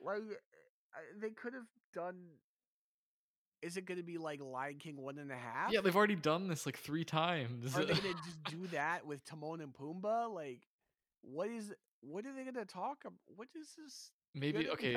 [0.00, 2.16] like, uh, they could have done.
[3.60, 5.72] Is it going to be like Lion King one and a half?
[5.72, 7.76] Yeah, they've already done this like three times.
[7.76, 10.32] Are they going to just do that with Timon and Pumbaa?
[10.32, 10.62] Like,
[11.22, 11.72] what is?
[12.00, 13.18] What are they going to talk about?
[13.26, 14.10] What is this?
[14.34, 14.96] Maybe okay.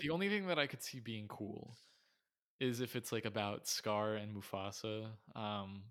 [0.00, 1.76] The only thing that I could see being cool
[2.60, 5.06] is if it's like about Scar and Mufasa.
[5.36, 5.82] Um,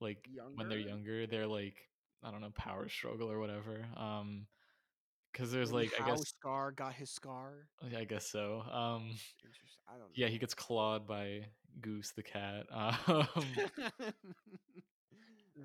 [0.00, 0.90] like when they're Younger?
[0.90, 1.76] younger, they're like
[2.22, 3.84] I don't know power struggle or whatever.
[3.96, 4.46] Um,
[5.32, 7.68] because there's like I guess Scar got his scar.
[7.96, 8.62] I guess so.
[8.72, 9.10] Um,
[9.88, 10.06] I don't know.
[10.14, 11.42] yeah, he gets clawed by
[11.80, 12.66] Goose the cat.
[13.06, 13.26] Um,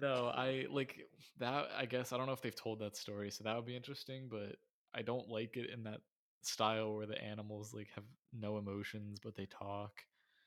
[0.02, 1.08] no, I like
[1.40, 1.68] that.
[1.78, 4.28] I guess I don't know if they've told that story, so that would be interesting.
[4.30, 4.56] But
[4.94, 6.02] I don't like it in that
[6.42, 9.92] style where the animals like have no emotions but they talk.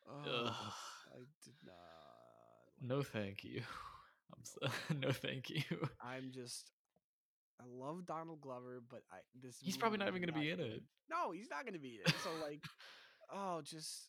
[0.08, 0.74] Oh,
[1.12, 1.74] I did not.
[2.80, 3.62] No, thank you.
[4.34, 5.62] I'm s no, thank you.
[6.00, 6.70] I'm just.
[7.60, 9.56] I love Donald Glover, but I this.
[9.62, 10.82] He's probably not even gonna be in it.
[11.10, 12.14] No, he's not gonna be in it.
[12.22, 12.62] So like,
[13.34, 14.08] oh, just.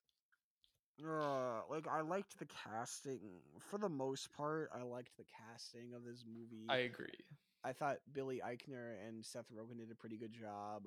[1.05, 3.19] Uh, like I liked the casting
[3.59, 4.69] for the most part.
[4.73, 6.65] I liked the casting of this movie.
[6.69, 7.25] I agree.
[7.65, 10.83] I thought Billy Eichner and Seth Rogen did a pretty good job.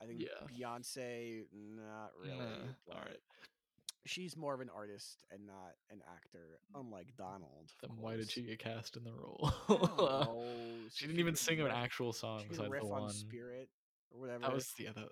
[0.00, 0.46] I think Yeah.
[0.46, 2.38] Beyonce, not really.
[2.38, 3.20] Nah, alright.
[4.08, 7.70] She's more of an artist and not an actor, unlike Donald.
[7.82, 9.52] of Then why did she get cast in the role?
[9.68, 13.10] I she didn't even sing an actual song She besides riff the on.
[13.10, 13.68] Spirit
[14.10, 14.40] or whatever.
[14.40, 15.04] That was the other.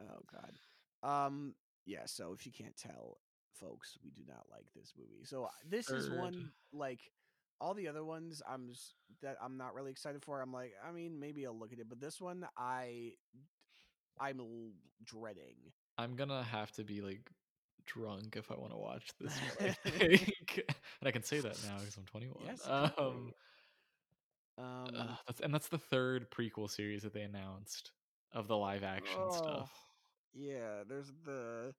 [0.00, 1.06] Oh God.
[1.08, 1.54] Um.
[1.84, 2.06] Yeah.
[2.06, 3.18] So if you can't tell,
[3.52, 5.24] folks, we do not like this movie.
[5.24, 7.00] So uh, this is one like
[7.60, 8.42] all the other ones.
[8.48, 8.72] I'm
[9.22, 10.40] that I'm not really excited for.
[10.40, 13.12] I'm like, I mean, maybe I'll look at it, but this one, I,
[14.20, 14.72] I'm
[15.04, 15.56] dreading.
[15.96, 17.30] I'm gonna have to be like
[17.88, 19.34] drunk if I want to watch this.
[19.60, 20.60] I think,
[21.00, 22.36] and I can say that now because I'm 21.
[22.46, 22.66] Yes.
[22.66, 23.32] um.
[24.58, 24.88] Um.
[24.96, 27.92] uh, that's and that's the third prequel series that they announced
[28.32, 29.72] of the live action oh, stuff.
[30.34, 30.82] Yeah.
[30.88, 31.74] There's the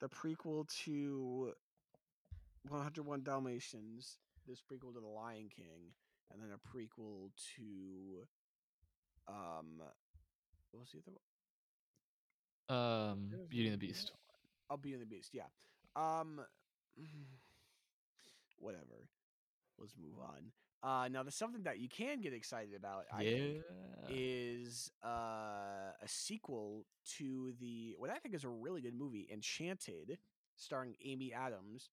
[0.00, 1.52] the prequel to
[2.68, 4.18] 101 Dalmatians.
[4.46, 5.92] This prequel to The Lion King,
[6.32, 8.26] and then a prequel to
[9.28, 9.80] um.
[10.70, 11.20] What was the other one?
[12.68, 14.12] Um, Beauty and the Beast.
[14.74, 15.30] Oh, Beauty and the Beast.
[15.32, 15.44] Yeah.
[15.96, 16.40] Um.
[18.58, 19.08] Whatever.
[19.78, 20.52] Let's move on.
[20.82, 23.04] Uh, now, there's something that you can get excited about.
[23.12, 23.62] I Yeah, think,
[24.10, 25.08] is uh,
[26.02, 26.84] a sequel
[27.16, 30.18] to the what I think is a really good movie, Enchanted,
[30.56, 31.90] starring Amy Adams.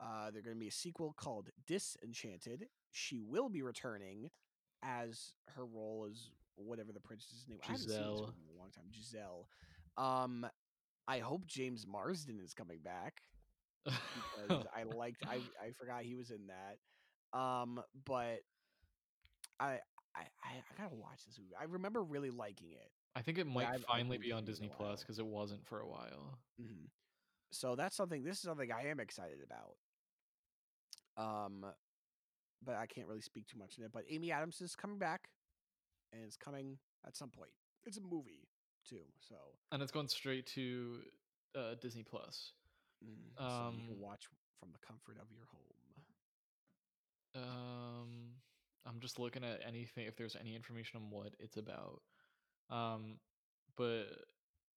[0.00, 2.66] Uh, there's going to be a sequel called Disenchanted.
[2.90, 4.30] She will be returning
[4.82, 7.58] as her role as whatever the princess's name.
[7.62, 8.20] I haven't seen this Giselle.
[8.26, 8.84] movie in a long time.
[8.92, 9.48] Giselle.
[9.96, 10.46] Um,
[11.06, 13.22] I hope James Marsden is coming back.
[13.84, 17.38] because I liked I I forgot he was in that.
[17.38, 18.38] Um, but
[19.60, 19.78] I
[20.16, 21.54] I I gotta watch this movie.
[21.60, 22.90] I remember really liking it.
[23.16, 25.18] I think it might I've- finally be on seen it in a Disney Plus because
[25.18, 26.38] it wasn't for a while.
[26.60, 26.88] Mhm.
[27.52, 28.24] So that's something.
[28.24, 29.76] This is something I am excited about.
[31.16, 31.64] Um,
[32.64, 33.92] but I can't really speak too much in it.
[33.92, 35.28] But Amy Adams is coming back,
[36.12, 37.52] and it's coming at some point.
[37.84, 38.48] It's a movie
[38.84, 39.36] too, so
[39.72, 41.02] And it's going straight to
[41.54, 42.52] uh, Disney Plus.
[43.04, 44.26] mm, so you Um, can watch
[44.60, 46.04] from the comfort of your home.
[47.34, 48.34] Um,
[48.86, 52.02] I'm just looking at anything if there's any information on what it's about.
[52.70, 53.18] Um,
[53.76, 54.06] but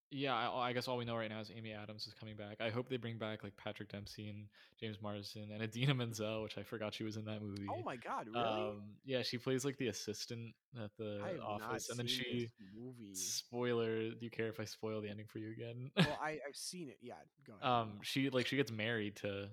[0.10, 2.62] yeah, I, I guess all we know right now is Amy Adams is coming back.
[2.62, 4.48] I hope they bring back like Patrick Dempsey and
[4.80, 7.67] James Marsden and Idina Menzel, which I forgot she was in that movie.
[7.70, 8.43] Oh my god, really?
[8.43, 12.08] Um, yeah, she plays like the assistant at the I have not office, and then
[12.08, 12.41] she.
[12.41, 13.13] this movie.
[13.13, 15.91] Spoiler: Do you care if I spoil the ending for you again?
[15.96, 16.98] well, I I've seen it.
[17.02, 17.15] Yeah,
[17.46, 17.67] go ahead.
[17.67, 19.50] um, she like she gets married to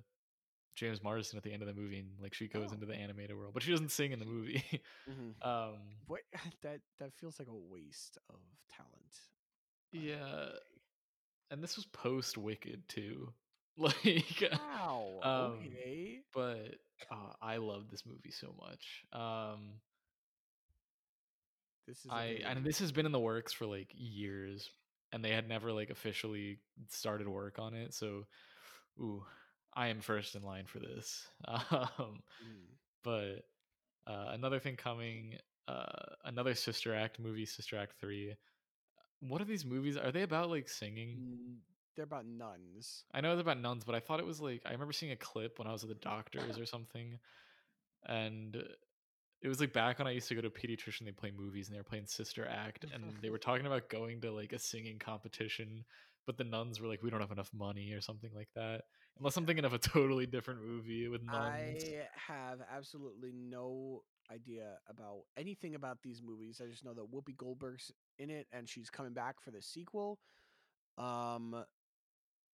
[0.74, 2.74] James Marsden at the end of the movie, and like she goes Oh.
[2.74, 4.62] into the animated world, but she doesn't sing in the movie.
[5.08, 5.34] Mhm.
[5.46, 6.22] um, What
[6.62, 9.18] that that feels like a waste of talent.
[9.94, 10.46] Yeah,
[11.50, 13.32] and this was post Wicked too.
[13.76, 15.18] Like, Wow.
[15.24, 16.20] um, okay.
[16.32, 16.76] but
[17.10, 19.04] uh, I love this movie so much.
[19.12, 19.80] Um,
[21.86, 22.10] This is.
[22.10, 24.70] I very- and this has been in the works for like years,
[25.12, 27.94] and they had never like officially started work on it.
[27.94, 28.26] So,
[29.00, 29.24] ooh,
[29.74, 31.26] I am first in line for this.
[31.48, 32.76] Um, Mm.
[33.02, 33.44] but
[34.06, 35.36] uh, another thing coming,
[35.68, 38.34] uh, another Sister Act movie, Sister Act three.
[39.28, 39.96] What are these movies?
[39.96, 41.16] Are they about like singing?
[41.18, 41.56] Mm,
[41.96, 43.04] They're about nuns.
[43.12, 45.16] I know it's about nuns, but I thought it was like I remember seeing a
[45.16, 47.18] clip when I was at the doctor's or something,
[48.06, 48.56] and
[49.42, 51.04] it was like back when I used to go to a pediatrician.
[51.04, 54.20] They play movies and they were playing Sister Act, and they were talking about going
[54.22, 55.84] to like a singing competition,
[56.26, 58.82] but the nuns were like, "We don't have enough money" or something like that.
[59.18, 61.84] Unless I'm thinking of a totally different movie with nuns.
[61.84, 66.60] I have absolutely no idea about anything about these movies.
[66.64, 70.18] I just know that Whoopi Goldberg's in it and she's coming back for the sequel.
[70.98, 71.64] Um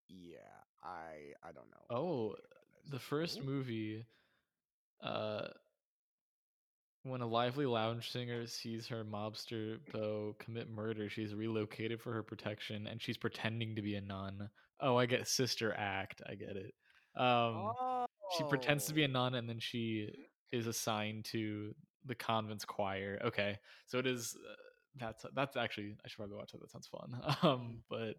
[0.08, 0.38] yeah,
[0.82, 1.86] I I don't know.
[1.90, 2.90] Oh, anything about this.
[2.92, 4.04] the first movie
[5.02, 5.48] uh
[7.04, 12.22] when a lively lounge singer sees her mobster beau commit murder she's relocated for her
[12.22, 16.56] protection and she's pretending to be a nun oh i get sister act i get
[16.56, 16.74] it
[17.16, 17.72] um
[18.36, 20.10] she pretends to be a Oh, nun and then she
[20.52, 21.74] is assigned to
[22.06, 24.54] the convent's choir okay so it is uh,
[24.98, 28.16] that's that's actually i should probably watch that that sounds fun um but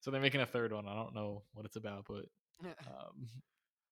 [0.00, 2.26] so they're making a third one i don't know what it's about but
[2.86, 3.28] um,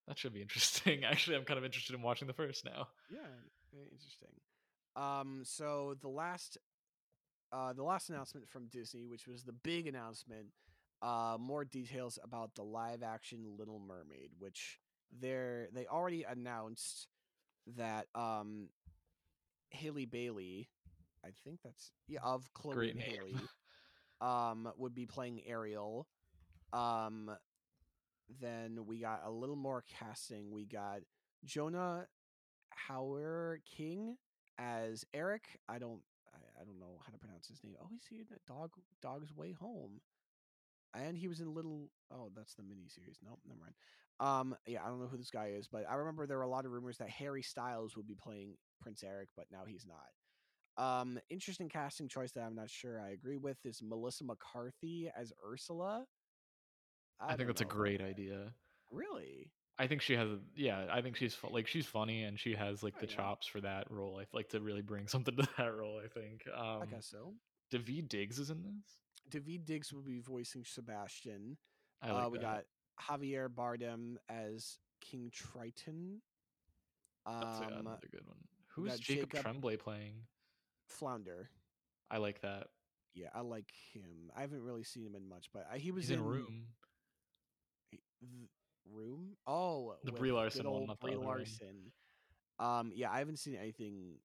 [0.09, 1.05] that should be interesting.
[1.09, 2.89] Actually, I'm kind of interested in watching the first now.
[3.11, 3.21] Yeah,
[3.73, 4.29] very interesting.
[4.97, 6.59] Um, so the last,
[7.53, 10.47] uh, the last announcement from Disney, which was the big announcement,
[11.03, 14.81] uh, more details about the live action Little Mermaid, which
[15.21, 17.07] they're they already announced
[17.77, 18.69] that um,
[19.73, 20.69] Halle Bailey,
[21.25, 23.01] I think that's yeah of Chloe and.
[23.01, 23.37] Haley,
[24.21, 26.07] um, would be playing Ariel.
[26.73, 27.31] Um,
[28.41, 30.51] then we got a little more casting.
[30.51, 31.01] We got
[31.45, 32.07] Jonah
[32.89, 34.17] Hauer King
[34.59, 35.59] as Eric.
[35.69, 36.01] I don't
[36.35, 37.77] I, I don't know how to pronounce his name.
[37.81, 40.01] Oh, he's in Dog Dog's Way Home.
[40.95, 43.19] And he was in Little Oh, that's the miniseries.
[43.25, 43.75] Nope, never mind.
[44.21, 46.49] Um, yeah, I don't know who this guy is, but I remember there were a
[46.49, 49.99] lot of rumors that Harry Styles would be playing Prince Eric, but now he's not.
[51.01, 55.33] Um, interesting casting choice that I'm not sure I agree with is Melissa McCarthy as
[55.49, 56.05] Ursula.
[57.21, 58.53] I, think that's a know great idea.
[58.93, 59.51] Really?
[59.79, 60.87] I think she has, yeah.
[60.91, 63.17] I think she's like she's funny and she has like Oh, the yeah.
[63.17, 64.19] chops for that role.
[64.21, 66.01] I like to really bring something to that role.
[66.05, 66.43] I think.
[66.57, 67.35] Um, I guess so.
[67.73, 69.41] Daveed Diggs is in this.
[69.43, 71.57] Daveed Diggs will be voicing Sebastian.
[72.03, 72.45] I like uh, we that.
[72.45, 72.65] got
[73.01, 76.21] Javier Bardem as King Triton.
[77.27, 78.37] That's a- Um, another good one.
[78.77, 80.27] we Jacob, Jacob- Tremblay playing?
[80.87, 81.51] Flounder.
[82.11, 82.69] I like that.
[83.15, 84.31] Yeah, I like him.
[84.35, 86.69] I haven't really seen him in much, but uh, he was He's in Room.
[87.91, 88.49] he- th-
[88.87, 89.37] Room.
[89.47, 91.17] Oh, The Brie Larson one, not Brie.
[91.17, 91.93] Larson.
[92.59, 94.21] Um, yeah, I haven't seen anything.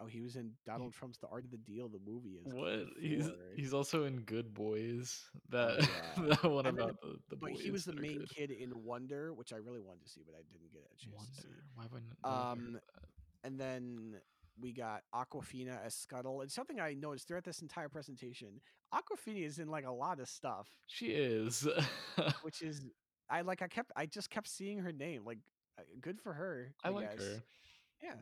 [0.00, 1.88] Oh, he was in Donald Trump's The Art of the Deal.
[1.88, 2.86] The movie is What?
[3.00, 3.36] He's before.
[3.54, 5.24] he's also in Good Boys.
[5.50, 5.78] That
[6.18, 6.26] yeah.
[6.34, 7.60] that one And then- about the the but boys.
[7.60, 8.28] he was the main good.
[8.30, 11.28] kid in Wonder, which I really wanted to see, but I didn't get a chance
[11.28, 11.48] to see.
[11.48, 11.64] Wonder.
[11.76, 12.12] Why wouldn't?
[12.24, 12.80] haven't I heard Um.
[13.44, 14.14] And then
[14.60, 16.40] we got Awkwafina as Scuttle.
[16.40, 18.60] And something I noticed throughout this entire presentation,
[18.92, 21.68] Awkwafina is in like a lot of stuff, She is.
[22.42, 22.84] which is
[23.30, 23.62] I like.
[23.62, 25.24] I kept I just kept seeing her name.
[25.24, 25.38] Like,
[25.78, 26.74] uh, good for her.
[26.82, 27.26] I I, like guess.
[27.26, 27.42] her.
[28.02, 28.14] Yeah.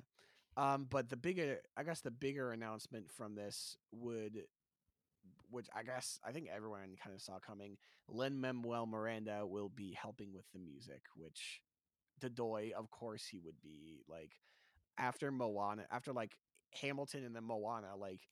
[0.57, 4.43] Um, but the bigger, I guess, the bigger announcement from this would
[5.51, 7.77] which I guess I think everyone kind of saw coming.
[8.09, 11.61] Lin Manuel Miranda will be helping with the music, which
[12.21, 14.33] Dodoy, of course, he would be like
[14.99, 16.37] after Moana, after like
[16.81, 18.23] Hamilton and then Moana, like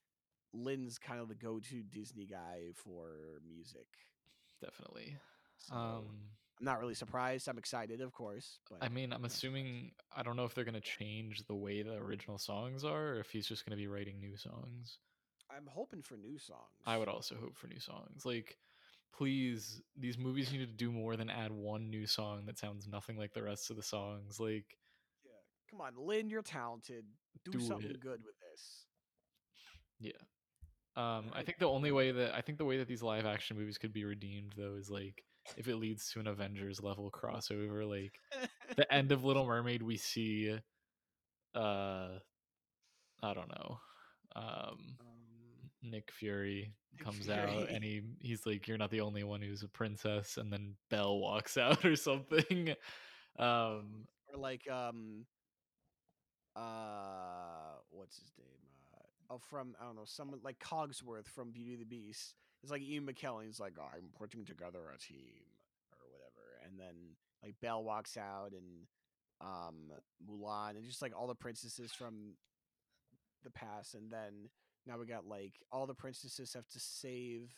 [0.53, 3.87] Lin's kind of the go-to Disney guy for music.
[4.61, 5.17] Definitely.
[5.57, 6.05] So Um,
[6.61, 7.47] I'm not really surprised.
[7.47, 8.59] I'm excited, of course.
[8.69, 11.95] But I mean, I'm assuming I don't know if they're gonna change the way the
[11.95, 14.99] original songs are, or if he's just gonna be writing new songs.
[15.49, 16.69] I'm hoping for new songs.
[16.85, 18.25] I would also hope for new songs.
[18.25, 18.57] Like,
[19.11, 23.17] please, these movies need to do more than add one new song that sounds nothing
[23.17, 24.39] like the rest of the songs.
[24.39, 24.77] Like,
[25.25, 25.31] Yeah.
[25.69, 27.05] Come on, Lin, you're talented.
[27.43, 27.99] Do, Do something it.
[27.99, 28.85] good with this.
[29.99, 30.11] yeah.
[30.95, 33.57] Um, I think the only way that I think the way that these live action
[33.57, 35.23] movies could be redeemed though is like
[35.57, 38.19] if it leads to an Avengers level crossover, like
[38.75, 40.57] the end of Little Mermaid, we see,
[41.55, 42.07] uh,
[43.23, 43.79] I don't know,
[44.35, 49.23] um, um, Nick Fury Nick comes out and he he's like, "You're not the only
[49.23, 52.75] one who's a princess," and then Belle walks out or something.
[53.37, 55.25] Um, or like um
[56.55, 58.47] uh what's his name
[58.93, 62.81] uh oh from i don't know someone like cogsworth from beauty the beast it's like
[62.81, 65.43] ian mckellen he's like i'm putting together a team
[65.91, 68.87] or whatever and then like belle walks out and
[69.41, 69.91] um
[70.29, 72.33] mulan and just like all the princesses from
[73.43, 74.49] the past and then
[74.85, 77.51] now we got like all the princesses have to save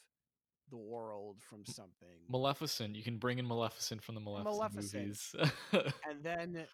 [0.69, 5.03] the world from something Maleficent, you can bring in Maleficent from the Maleficent, Maleficent.
[5.03, 5.35] movies.
[6.09, 6.65] and then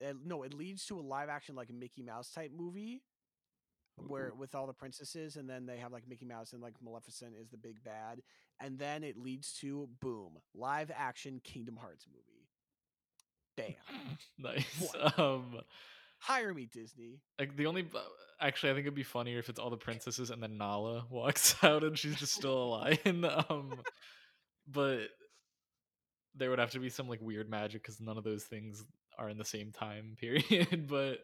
[0.00, 3.02] it, no, it leads to a live action like a Mickey Mouse type movie
[3.96, 7.34] where with all the princesses, and then they have like Mickey Mouse and like Maleficent
[7.40, 8.20] is the big bad,
[8.60, 12.48] and then it leads to boom live action Kingdom Hearts movie.
[13.56, 14.18] Bam!
[14.38, 14.92] nice.
[14.92, 15.18] What?
[15.18, 15.60] Um,
[16.18, 17.20] Hire me, Disney.
[17.38, 17.86] like the only
[18.40, 21.54] actually, I think it'd be funnier if it's all the princesses and then Nala walks
[21.62, 22.68] out and she's just still a
[23.04, 23.24] lion.
[23.24, 23.80] um,
[24.66, 25.08] but
[26.34, 28.84] there would have to be some like weird magic because none of those things
[29.18, 30.88] are in the same time period.
[30.88, 31.18] but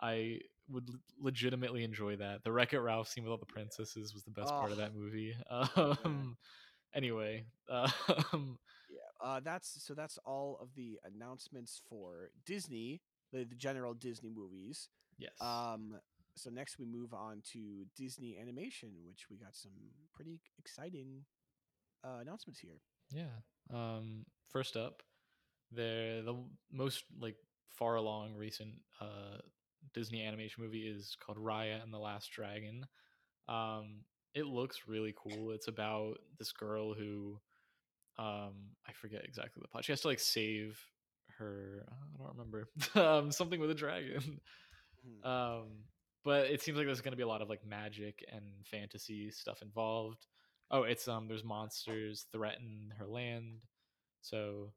[0.00, 0.88] I would
[1.20, 2.42] legitimately enjoy that.
[2.44, 4.80] The Wreck It Ralph scene with all the princesses was the best part of Oh,
[4.80, 5.34] that movie.
[5.50, 6.36] Um,
[6.94, 8.58] anyway, um,
[8.88, 9.94] Yeah, uh, that's so.
[9.94, 13.02] That's all of the announcements for Disney,
[13.32, 14.88] the, the general Disney movies.
[15.18, 15.32] yes.
[15.40, 16.00] Um,
[16.36, 19.72] so next we move on to Disney animation, which we got some
[20.12, 21.24] pretty exciting
[22.04, 22.80] uh, announcements here.
[23.10, 23.30] Yeah.
[23.72, 25.02] Um, first up,
[25.72, 26.34] the the
[26.72, 27.36] most like
[27.70, 29.38] far along recent uh,
[29.92, 32.86] Disney animation movie is called Raya and the Last Dragon.
[33.48, 34.00] Um,
[34.34, 35.50] it looks really cool.
[35.52, 37.38] It's about this girl who
[38.18, 38.54] um,
[38.86, 39.84] I forget exactly the plot.
[39.84, 40.80] She has to like save
[41.38, 41.86] her.
[41.88, 44.40] I don't remember um, something with a dragon.
[45.06, 45.28] Mhm.
[45.28, 45.66] Um,
[46.24, 49.30] but it seems like there's going to be a lot of like magic and fantasy
[49.30, 50.26] stuff involved.
[50.70, 53.58] Oh, it's um, there's monsters threaten her land,
[54.22, 54.72] so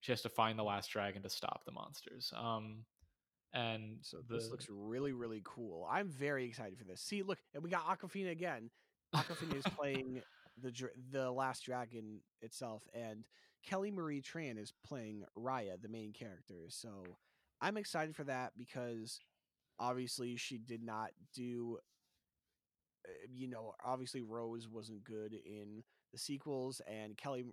[0.00, 2.32] she has to find the last dragon to stop the monsters.
[2.34, 2.84] Um,
[3.52, 5.86] and So the this looks really, really cool.
[5.90, 7.00] I'm very excited for this.
[7.00, 8.70] See, look, and we got Awkwafina again.
[9.14, 10.22] Awkwafina is playing
[10.60, 13.24] the dr- the last dragon itself, and
[13.64, 16.66] Kelly Marie Tran is playing Raya, the main character.
[16.68, 17.18] So
[17.60, 19.20] I'm excited for that because
[19.78, 21.78] obviously she did not do.
[23.06, 25.82] uh, You know, obviously Rose wasn't good in
[26.12, 27.44] the sequels, and Kelly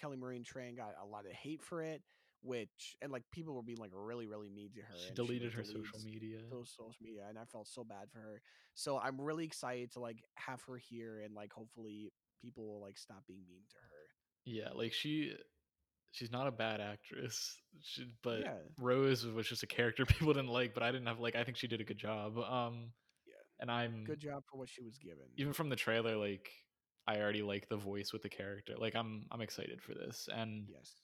[0.00, 2.02] Kelly Marie Tran got a lot of hate for it.
[2.42, 4.94] Which and like people were being like really, really mean to her.
[5.06, 6.38] she deleted like, her social media.
[6.50, 8.40] those social media and I felt so bad for her.
[8.74, 12.10] So I'm really excited to like have her here and like hopefully
[12.40, 13.90] people will like stop being mean to her.
[14.46, 15.34] Yeah, like she
[16.12, 17.56] she's not a bad actress.
[17.82, 18.54] She, but Yeah.
[18.78, 21.58] Rose was just a character people didn't like, but I didn't have like I think
[21.58, 22.38] she did a good job.
[22.38, 22.92] Um
[23.26, 23.34] Yeah.
[23.60, 25.26] and I'm Good job for what she was given.
[25.36, 26.50] even from the trailer like
[27.06, 28.74] I already like the voice with the character.
[28.78, 30.26] Like I'm I'm excited for this.
[30.34, 30.94] And yes.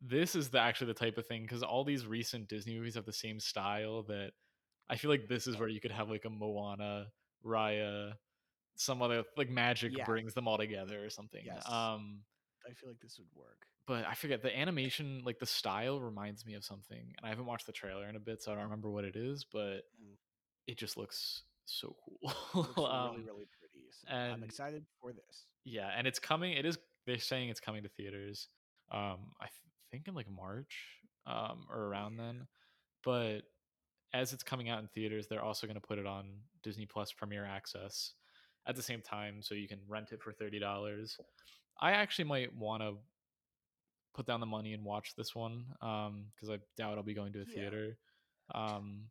[0.00, 3.04] This is the actually the type of thing cuz all these recent Disney movies have
[3.06, 4.32] the same style that
[4.88, 7.12] I feel like this is where you could have like a Moana,
[7.44, 8.16] Raya,
[8.76, 10.04] some other like magic Yeah.
[10.04, 11.44] brings them all together or something.
[11.44, 11.68] Yes.
[11.68, 12.24] Um
[12.68, 13.66] I feel like this would work.
[13.86, 17.46] but I forget the animation, like the style reminds me of something, and I haven't
[17.46, 20.16] watched the trailer in a bit, so I don't remember what it is, but Mm.
[20.66, 22.18] it just looks so cool.
[22.22, 22.34] Looks
[22.76, 23.90] really, Um, really pretty.
[23.90, 25.46] So I'm excited for this.
[25.64, 26.52] yeah, and it's coming.
[26.52, 26.78] It is.
[27.06, 28.48] They're saying it's coming to theaters.
[28.90, 29.48] Um, I
[29.90, 32.18] think in like March, um, or around Yeah.
[32.18, 32.48] then.
[33.04, 33.42] But
[34.12, 37.12] as it's coming out in theaters, they're also going to put it on Disney Plus
[37.12, 38.14] Premier Access
[38.66, 41.20] at the same time, so you can rent it for thirty dollars.
[41.80, 42.98] I actually might want to
[44.14, 47.32] put down the money and watch this one, um, because I doubt I'll be going
[47.34, 47.54] to a Yeah.
[47.54, 47.98] theater.
[48.54, 49.10] Um,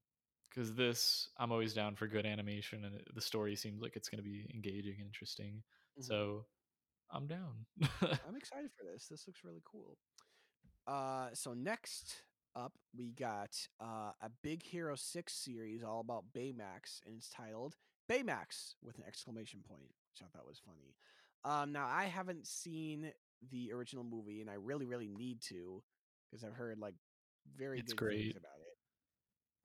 [0.49, 4.09] because this I'm always down for good animation, and it, the story seems like it's
[4.09, 5.63] going to be engaging and interesting.
[5.95, 6.07] Mhm.
[6.07, 6.47] So
[7.11, 7.67] I'm down.
[8.23, 9.07] I'm excited for this.
[9.07, 9.97] This looks really cool.
[10.87, 12.23] Uh, so next
[12.55, 17.75] up, we got uh, a Big Hero 6 series all about Baymax, and it's titled
[18.09, 20.95] Baymax with an exclamation point, which I thought was funny.
[21.43, 23.11] Um, now, I haven't seen
[23.51, 25.83] the original movie, and I really, really need to
[26.29, 26.95] because I've heard like
[27.57, 28.67] very It's good things about it.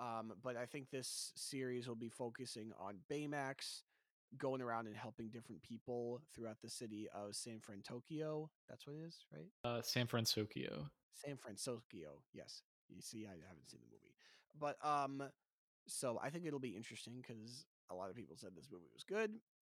[0.00, 3.82] Um, but I think this series will be focusing on Baymax
[4.38, 8.50] going around and helping different people throughout the city of San Fran, Tokyo.
[8.68, 9.46] That's what it is, right?
[9.64, 10.88] uh, San Francisco.
[11.12, 12.22] San Francisco.
[12.32, 12.62] Yes.
[12.88, 14.14] You see, I haven't seen the movie,
[14.58, 15.22] but um,
[15.86, 19.04] so I think it'll be interesting because a lot of people said this movie was
[19.04, 19.30] good.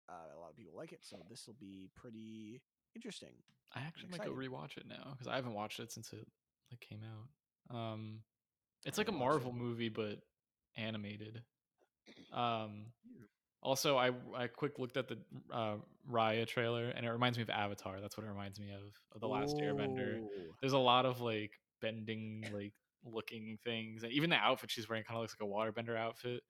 [0.09, 2.61] Uh, a lot of people like it, so this will be pretty
[2.95, 3.35] interesting.
[3.75, 6.27] I actually might go rewatch it now because I haven't watched it since it
[6.71, 7.77] like came out.
[7.77, 8.21] Um,
[8.85, 9.57] it's like a Marvel it.
[9.57, 10.19] movie but
[10.77, 11.43] animated.
[12.33, 12.87] Um,
[13.65, 15.19] also, I I quick looked at the
[15.53, 15.77] uh,
[16.11, 18.01] Raya trailer and it reminds me of Avatar.
[18.01, 18.83] That's what it reminds me of
[19.15, 20.21] of the Last Airbender.
[20.61, 22.73] There's a lot of like bending like
[23.05, 26.43] looking things, and even the outfit she's wearing kind of looks like a waterbender outfit.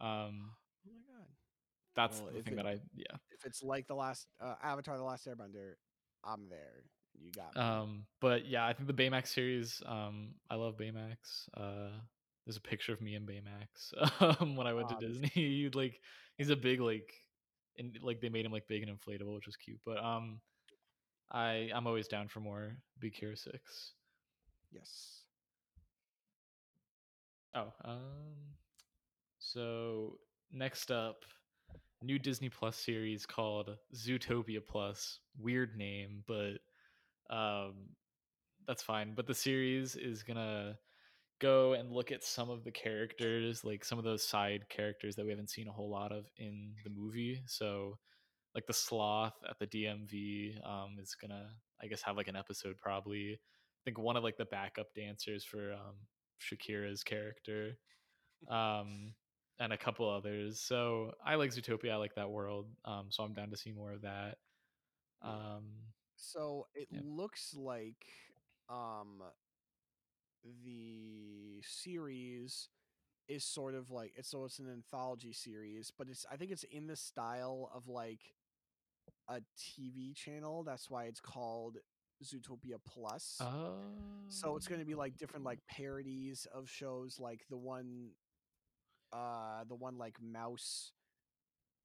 [0.00, 0.50] Um,
[0.86, 1.26] Oh my god!
[1.96, 3.16] that's Well, the thing it- that I yeah.
[3.30, 5.74] If it's like the last uh, Avatar: The Last Airbender,
[6.24, 6.84] I'm there.
[7.18, 7.60] You got me.
[7.62, 9.82] Um, but yeah, I think the Baymax series.
[9.86, 11.48] Um, I love Baymax.
[11.56, 11.90] Uh,
[12.46, 13.92] there's a picture of me and Baymax.
[14.40, 16.00] Um, when I went to Disney, he like
[16.38, 17.12] he's a big like,
[17.78, 19.80] and like they made him like big and inflatable, which was cute.
[19.84, 20.40] But um,
[21.30, 23.92] I I'm always down for more Big Hero Six.
[24.72, 25.22] yes.
[27.54, 28.00] Oh, um,
[29.38, 30.18] so
[30.52, 31.24] next up,
[32.02, 35.20] new Disney Plus series called Zootopia Plus.
[35.38, 36.58] Weird name, but
[37.34, 37.74] um,
[38.66, 39.14] that's fine.
[39.14, 40.76] But the series is gonna
[41.40, 45.24] go and look at some of the characters, like some of those side characters that
[45.24, 47.42] we haven't seen a whole lot of in the movie.
[47.46, 47.98] So,
[48.54, 51.50] like the sloth at the DMV um, is gonna,
[51.82, 53.34] I guess, have like an episode probably.
[53.34, 55.96] I think one of like the backup dancers for um,
[56.40, 57.78] Shakira's character,
[58.48, 59.14] um,
[59.58, 60.60] and a couple others.
[60.60, 61.92] So I like Zootopia.
[61.92, 62.68] I like that world.
[62.84, 64.38] Um, so I'm down to see more of that.
[65.22, 67.04] Um, So it Yep.
[67.04, 68.06] looks like
[68.68, 69.22] um
[70.64, 72.68] the series
[73.28, 76.64] is sort of like it's so it's an anthology series, but it's I think it's
[76.64, 78.20] in the style of like
[79.28, 80.62] a TV channel.
[80.64, 81.78] That's why it's called
[82.24, 83.38] Zootopia Plus.
[83.40, 83.74] oh,
[84.28, 88.10] so it's going to be like different like parodies of shows like the one
[89.12, 90.92] uh the one like mouse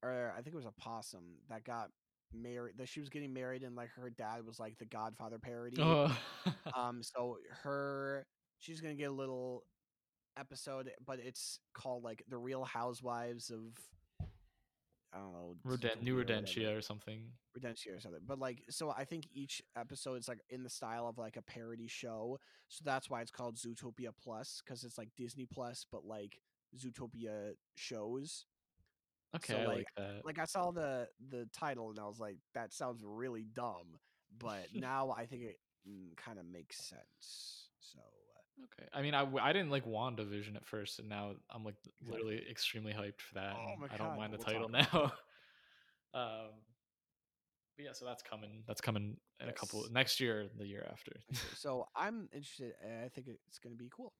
[0.02, 1.90] or I think it was a possum that got
[2.32, 5.80] married that she was getting married and like her dad was like the Godfather parody.
[5.80, 6.16] Oh.
[6.74, 8.26] Um, so her
[8.62, 9.64] she's gonna get a little
[10.38, 13.60] episode, but it's called like the Real Housewives of
[15.14, 15.54] I don't know
[16.00, 16.16] New.
[16.16, 17.20] Rodentia or something.
[17.58, 18.22] Redentia or something.
[18.26, 21.42] But like, so I think each episode is like in the style of like a
[21.42, 22.38] parody show.
[22.68, 26.40] So that's why it's called Zootopia Plus because it's like Disney Plus, but like
[26.78, 28.46] Zootopia shows.
[29.36, 30.24] Okay, So, I like- like that.
[30.24, 33.98] Like I saw the the title and I was like, that sounds really dumb.
[34.38, 37.68] But now I think it mm, kind of makes sense.
[37.80, 37.98] So
[38.58, 41.76] Okay, I mean, I, I didn't like WandaVision at first, and now I'm like
[42.06, 43.54] literally extremely hyped for that.
[43.56, 45.12] Oh my I don't mind the we'll title now.
[46.14, 46.50] um,
[47.76, 48.62] but yeah, so that's coming.
[48.66, 51.12] That's coming in a couple next year, the year after.
[51.56, 52.74] so I'm interested.
[52.84, 54.12] and I think it's going to be cool.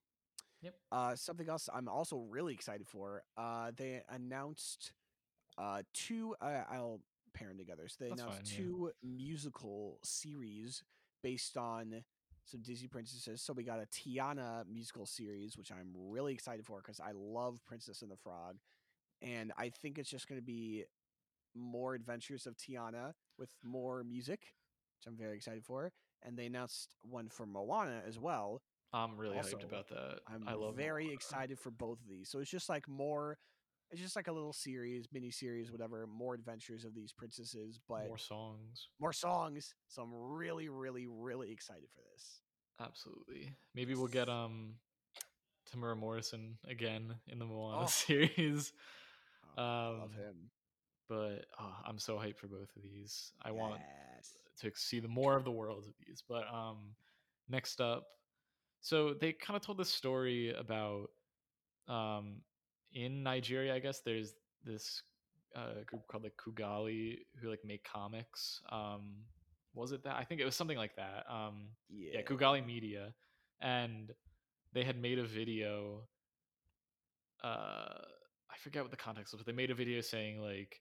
[0.63, 0.75] Yep.
[0.91, 3.23] Uh, something else I'm also really excited for.
[3.37, 4.93] Uh, they announced
[5.59, 6.35] uh two.
[6.41, 7.01] Uh, I'll
[7.35, 7.89] pair them together.
[7.89, 8.65] So they That's announced fine, yeah.
[8.65, 10.83] two musical series
[11.23, 12.05] based on
[12.45, 13.41] some Disney princesses.
[13.43, 17.61] So we got a Tiana musical series, which I'm really excited for because I love
[17.65, 18.57] Princess and the Frog,
[19.21, 20.85] and I think it's just going to be
[21.55, 25.93] more adventures of Tiana with more music, which I'm very excited for.
[26.25, 28.63] And they announced one for Moana as well.
[28.93, 30.21] I'm really Also, hyped about that.
[30.29, 31.15] I'm I love very Moana.
[31.15, 32.29] excited for both of these.
[32.29, 33.39] So it's just like more,
[33.93, 38.07] it's just like a little series, mini series, whatever, more adventures of these princesses, but
[38.09, 39.75] More songs, more songs.
[39.89, 42.41] So I'm really, really, really excited for this.
[42.81, 43.55] absolutely.
[43.75, 44.35] Maybe we'll get Yes.
[44.37, 44.75] um
[45.71, 47.87] Temuera Morrison again in the Moana Oh.
[47.87, 48.73] series.
[49.57, 50.51] Oh, I love Um, him.
[51.09, 53.33] But oh, I'm so hyped for both of these.
[53.43, 53.81] I want
[54.61, 56.23] to see the more of the worlds of these.
[56.27, 56.95] But um,
[57.49, 58.07] next up,
[58.81, 61.11] so they kind of told this story about
[61.89, 62.41] um,
[62.93, 63.75] in Nigeria.
[63.75, 64.35] I guess there's
[64.65, 65.03] this
[65.55, 68.61] uh, group called like Kugali who like make comics.
[68.71, 69.25] Um,
[69.75, 70.17] was it that?
[70.17, 71.25] I think it was something like that.
[71.31, 72.13] Um, Yeah.
[72.15, 73.15] yeah, Kugali Media,
[73.61, 74.13] and
[74.73, 76.09] they had made a video
[77.43, 77.99] uh,
[78.51, 80.81] I forget what the context was, but they made a video saying like,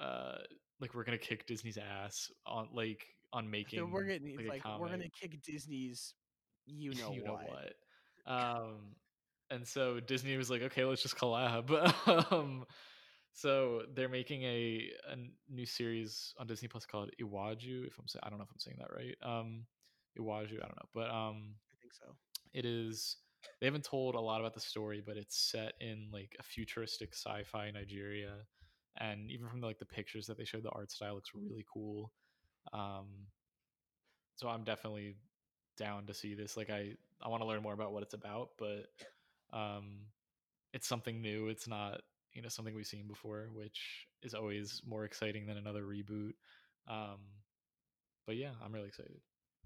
[0.00, 0.38] uh,
[0.80, 4.80] like we're gonna kick Disney's ass on like on making we're getting like it's like
[4.80, 6.14] we're gonna kick Disney's
[6.66, 7.26] you know you what.
[7.26, 7.74] know what.
[8.26, 8.96] Um,
[9.50, 11.70] and so Disney was like, okay, let's just collab.
[12.32, 12.64] um,
[13.32, 15.16] so they're making a a
[15.48, 17.86] new series on Disney Plus called Iwaju.
[17.86, 19.16] If I'm saying, I don't know if I'm saying that right.
[19.22, 19.64] Um,
[20.18, 22.14] Iwaju, I don't know, but um, I think so.
[22.52, 23.16] it is.
[23.60, 27.14] They haven't told a lot about the story, but it's set in like a futuristic
[27.14, 28.34] sci-fi Nigeria,
[28.98, 31.64] and even from the, like the pictures that they showed, the art style looks really
[31.72, 32.12] cool.
[32.74, 33.06] Um,
[34.36, 35.16] so I'm definitely
[35.78, 36.56] down to see this.
[36.56, 36.92] Like I,
[37.22, 38.86] I want to learn more about what it's about, but
[39.52, 40.06] um,
[40.72, 41.48] it's something new.
[41.48, 42.00] It's not
[42.32, 46.32] you know something we've seen before, which is always more exciting than another reboot.
[46.88, 47.18] Um,
[48.26, 49.20] but yeah, I'm really excited.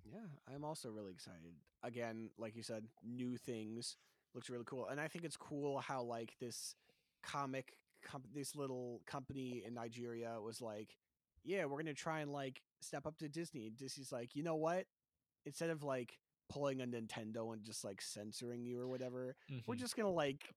[0.05, 1.55] Yeah, I'm also really excited.
[1.82, 3.97] Again, like you said, new things
[4.35, 6.74] looks really cool, and I think it's cool how like this
[7.22, 7.74] comic,
[8.05, 10.97] com- this little company in Nigeria was like,
[11.45, 13.70] yeah, we're gonna try and like step up to Disney.
[13.70, 14.87] Disney's like, you know what?
[15.47, 16.18] Instead of like
[16.49, 19.36] pulling a Nintendo and just like censoring you or whatever,
[19.66, 19.78] we're Mhm.
[19.78, 20.55] just gonna like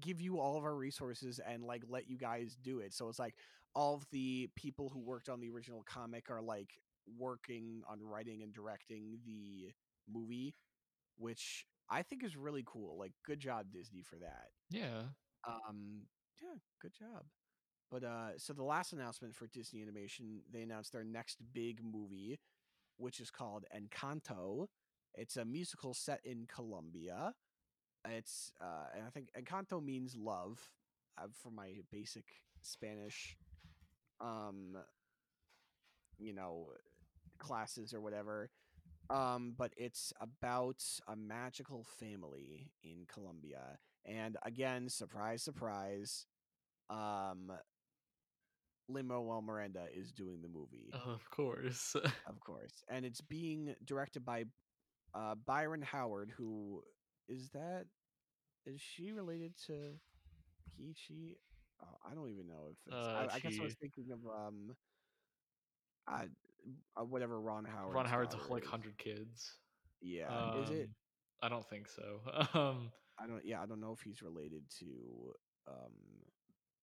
[0.00, 2.92] give you all of our resources and like let you guys do it.
[2.92, 3.34] So it's like
[3.74, 6.70] all of the people who worked on the original comic are like
[7.18, 9.72] working on writing and directing the
[10.08, 10.54] movie,
[11.16, 12.98] which I think is really cool.
[12.98, 14.48] Like good job Disney for that.
[14.70, 15.08] Yeah.
[15.46, 16.06] Um
[16.42, 17.24] yeah, good job.
[17.90, 22.40] But uh so the last announcement for Disney Animation, they announced their next big movie,
[22.96, 24.68] which is called Encanto.
[25.14, 27.34] It's a musical set in Colombia.
[28.08, 30.58] It's uh and I think Encanto means love
[31.18, 32.24] uh, for my basic
[32.62, 33.36] Spanish
[34.20, 34.76] um
[36.18, 36.68] you know
[37.38, 38.50] classes or whatever.
[39.10, 43.78] Um but it's about a magical family in Colombia.
[44.06, 46.26] And again, surprise surprise,
[46.88, 47.52] um
[48.88, 51.94] Lin Manuel Miranda is doing the movie, Of course.
[52.26, 54.44] of course, and it's being directed by
[55.14, 56.32] uh, Byron Howard.
[56.36, 56.82] Who
[57.28, 57.86] is that?
[58.66, 59.94] Is she related to
[60.76, 60.94] he?
[60.94, 61.36] She?
[61.82, 62.94] Oh, I don't even know if it's.
[62.94, 64.76] Uh, I, I guess I was thinking of um,
[66.06, 66.24] uh,
[66.96, 67.94] uh, whatever Ron Howard.
[67.94, 69.52] Ron Howard's like hundred kids.
[70.02, 70.84] Yeah, is it?
[70.84, 70.94] Um,
[71.42, 72.20] I don't think so.
[72.58, 73.44] um, I don't.
[73.44, 74.86] Yeah, I don't know if he's related to.
[75.68, 75.92] Um,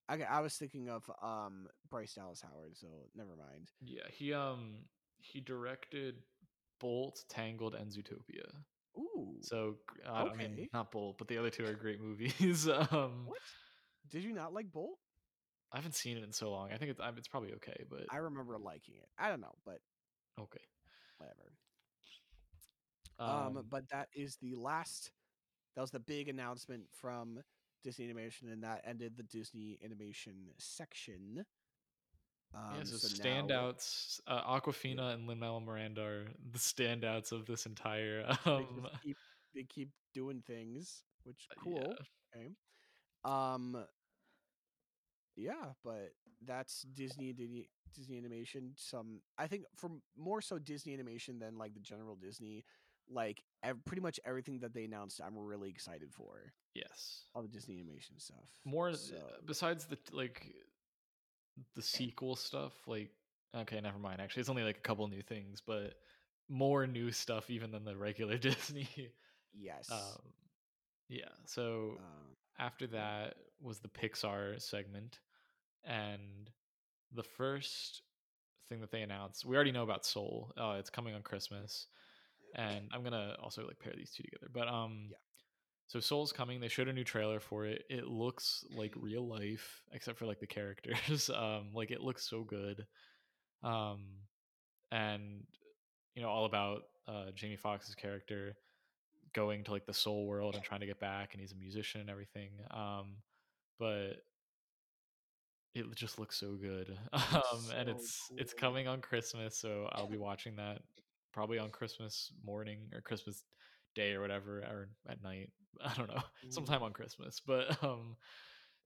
[0.09, 3.69] I, I was thinking of um Bryce Dallas Howard, so never mind.
[3.83, 4.85] yeah, he um
[5.19, 6.15] he directed
[6.79, 8.47] Bolt, Tangled, and Zootopia.
[8.97, 9.75] Ooh, So
[10.07, 10.69] I, I mean, Okay.
[10.73, 12.67] not Bolt, but the other two are great movies.
[12.91, 13.39] um, what?
[14.09, 14.99] Did you not like Bolt?
[15.71, 16.71] I haven't seen it in so long.
[16.71, 19.07] I think it's it's probably okay, but I remember liking it.
[19.17, 19.79] I don't know, but
[20.39, 20.61] okay.
[21.17, 21.51] whatever.
[23.19, 25.11] Um, Um, but that is the last.
[25.75, 27.39] That was the big announcement from
[27.83, 31.45] Disney Animation, and that ended the Disney Animation section.
[32.53, 34.19] Um, yeah, so, now standouts.
[34.27, 38.23] Uh, Awkwafina and Lin Manuel Miranda are the standouts of this entire.
[38.45, 39.17] They Um, just keep
[39.55, 41.95] they keep doing things, which Uh, cool.
[42.35, 42.49] Okay.
[43.23, 43.85] Um.
[45.35, 46.13] Yeah, but
[46.45, 48.73] that's Disney Disney Disney Animation.
[48.75, 52.63] Some I think for more so Disney Animation than like the general Disney.
[53.09, 57.23] Like ev- pretty much everything that they announced, I'm really excited for yes.
[57.33, 58.59] all the Disney Animation stuff.
[58.65, 60.53] More so besides the like
[61.75, 62.73] the sequel stuff.
[62.87, 63.11] Like
[63.55, 64.21] okay, never mind.
[64.21, 65.95] Actually, it's only like a couple new things, but
[66.49, 68.89] more new stuff even than the regular Disney.
[69.53, 69.89] yes.
[69.89, 70.33] Um,
[71.09, 71.29] yeah.
[71.45, 75.19] So Um, after that was the Pixar segment,
[75.83, 76.49] and
[77.13, 78.01] the first
[78.69, 80.51] thing that they announced, we already know about Soul.
[80.57, 81.87] Uh, it's coming on Christmas,
[82.55, 84.49] and I'm gonna also like pair these two together.
[84.51, 85.17] But um, Yeah.
[85.87, 86.59] So Soul's coming.
[86.59, 87.85] They showed a new trailer for it.
[87.89, 91.29] It looks like real life, except for like the characters.
[91.35, 92.85] um, like it looks so good.
[93.63, 94.01] Um,
[94.91, 95.43] and
[96.15, 98.55] you know all about uh Jamie Foxx's character
[99.33, 102.01] going to like the soul world and trying to get back and he's a musician
[102.01, 103.17] and everything um
[103.77, 104.23] but
[105.75, 108.69] it just looks so good um and so it's it's cool.
[108.69, 110.79] coming on christmas so i'll be watching that
[111.33, 113.43] probably on christmas morning or christmas
[113.97, 115.49] day or whatever or at night
[115.85, 116.53] i don't know mm.
[116.53, 118.15] sometime on christmas but um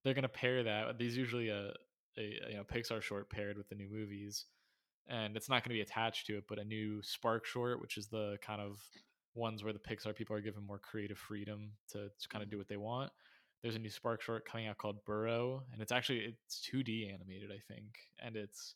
[0.04, 1.72] they're gonna pair that there's usually uh,
[2.18, 4.46] a, a you know pixar short paired with the new movies
[5.08, 7.98] and it's not going to be attached to it but a new spark short which
[7.98, 8.78] is the kind of
[9.34, 12.56] ones where the pixar people are given more creative freedom to, to kind of do
[12.56, 12.60] mm-hmm.
[12.60, 13.12] what they want
[13.62, 17.52] there's a new spark short coming out called burrow and it's actually it's 2d animated
[17.52, 18.76] i think and it's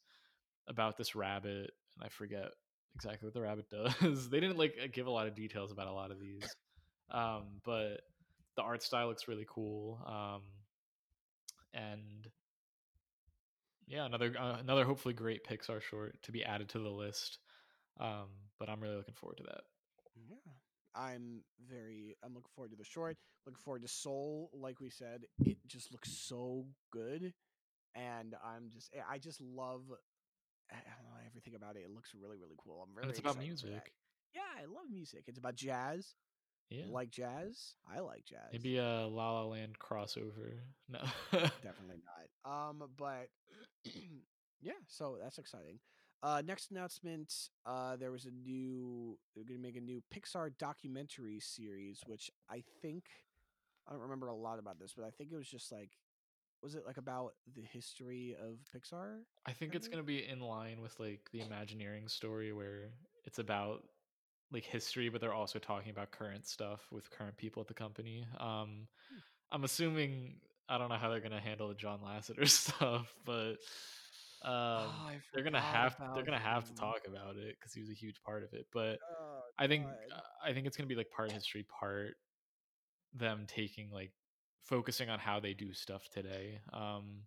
[0.68, 2.52] about this rabbit and i forget
[2.96, 3.66] exactly what the rabbit
[4.02, 6.56] does they didn't like give a lot of details about a lot of these
[7.12, 8.02] um, but
[8.56, 10.00] the art style looks really cool.
[10.06, 10.42] Um,
[11.74, 12.28] and
[13.88, 17.40] yeah, another uh, another hopefully great Pixar short to be added to the list.
[18.00, 18.28] Um,
[18.60, 19.62] but I'm really looking forward to that.
[20.16, 20.52] Yeah.
[20.96, 23.18] I'm very I'm looking forward to the short.
[23.46, 24.50] Looking forward to Soul.
[24.54, 27.34] Like we said, it just looks so good,
[27.94, 29.84] and I'm just I just love
[30.72, 31.84] I don't know everything about it.
[31.86, 32.82] It looks really really cool.
[32.88, 33.72] I'm really and it's about excited for that.
[33.74, 33.94] music.
[34.34, 35.24] Yeah, I love music.
[35.28, 36.16] It's about jazz.
[36.70, 37.76] Yeah, Like jazz.
[37.88, 38.50] I like jazz.
[38.52, 40.60] maybe a La La Land crossover.
[40.90, 41.00] No,
[41.32, 42.52] Definitely not.
[42.70, 43.30] Um, but
[44.62, 45.80] yeah, so that's exciting.
[46.24, 47.32] Uh, next announcement,
[47.68, 49.18] uh, there was a new.
[49.36, 53.04] They're gonna make a new Pixar documentary series, which I think
[53.88, 55.92] I don't remember a lot about this, but I think it was just like,
[56.62, 59.20] was it like about the history of Pixar?
[59.46, 62.90] I think it's gonna be in line with like the Imagineering story, where
[63.26, 63.84] it's about
[64.52, 68.26] like history, but they're also talking about current stuff with current people at the company.
[68.40, 69.20] Um, Hmm.
[69.52, 73.58] I'm assuming I don't know how they're gonna handle the John Lasseter stuff, but
[74.42, 77.90] um, Oh, they're gonna have they're gonna have to talk about it because he was
[77.90, 78.68] a huge part of it.
[78.74, 79.86] But Oh I think
[80.44, 82.16] I think it's gonna be like part history, part
[83.14, 84.12] them taking like
[84.66, 86.60] focusing on how they do stuff today.
[86.74, 87.22] Um,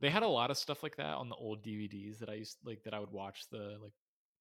[0.00, 2.56] they had a lot of stuff like that on the old DVDs that I used
[2.64, 3.92] like that I would watch the like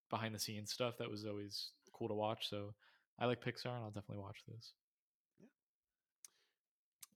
[0.09, 2.49] behind the scenes stuff that was always cool to watch.
[2.49, 2.73] So
[3.19, 4.73] I like Pixar and I'll definitely watch this.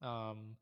[0.02, 0.30] Yeah.
[0.30, 0.58] Um,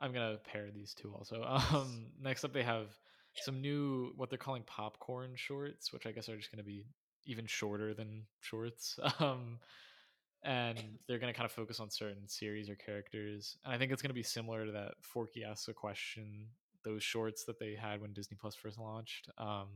[0.00, 1.42] I'm gonna pair these two also.
[1.76, 2.88] Um, next up they have
[3.36, 6.84] some new what they're calling popcorn shorts, which I guess are just gonna be
[7.24, 8.98] even shorter than shorts.
[9.20, 9.58] Um,
[10.46, 13.58] and they're gonna kind of focus on certain series or characters.
[13.64, 16.46] And I think it's gonna be similar to that Forky asks a question,
[16.84, 19.28] those shorts that they had when Disney Plus first launched.
[19.36, 19.66] Um,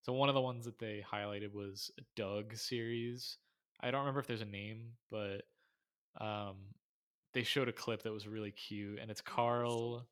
[0.00, 3.36] so one of the ones that they highlighted was a Doug series.
[3.80, 5.42] I don't remember if there's a name, but
[6.18, 6.56] um,
[7.34, 10.06] they showed a clip that was really cute, and it's Carl,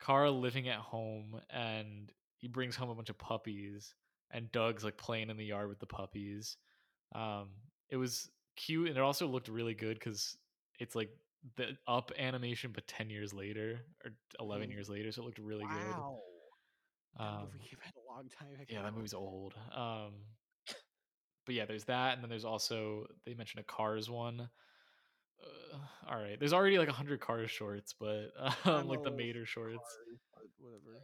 [0.00, 3.94] Carl living at home, and he brings home a bunch of puppies,
[4.32, 6.56] and Doug's like playing in the yard with the puppies.
[7.14, 7.48] Um,
[7.88, 8.28] it was
[8.58, 10.36] cute, and it also looked really good because
[10.78, 11.10] it's like
[11.56, 14.72] the up animation, but ten years later or eleven Mhm.
[14.74, 16.20] years later, so it looked really Wow.
[17.16, 17.22] good.
[17.24, 18.64] That Um, movie came out a long time ago.
[18.68, 19.54] yeah, that movie's old.
[19.74, 20.12] Um,
[21.46, 24.50] but yeah, there's that, and then there's also they mentioned a Cars one.
[25.42, 25.78] Uh,
[26.10, 28.32] all right, there's already like a hundred Cars shorts, but
[28.66, 29.78] um, like the Mater shorts.
[29.78, 31.00] Cars, whatever.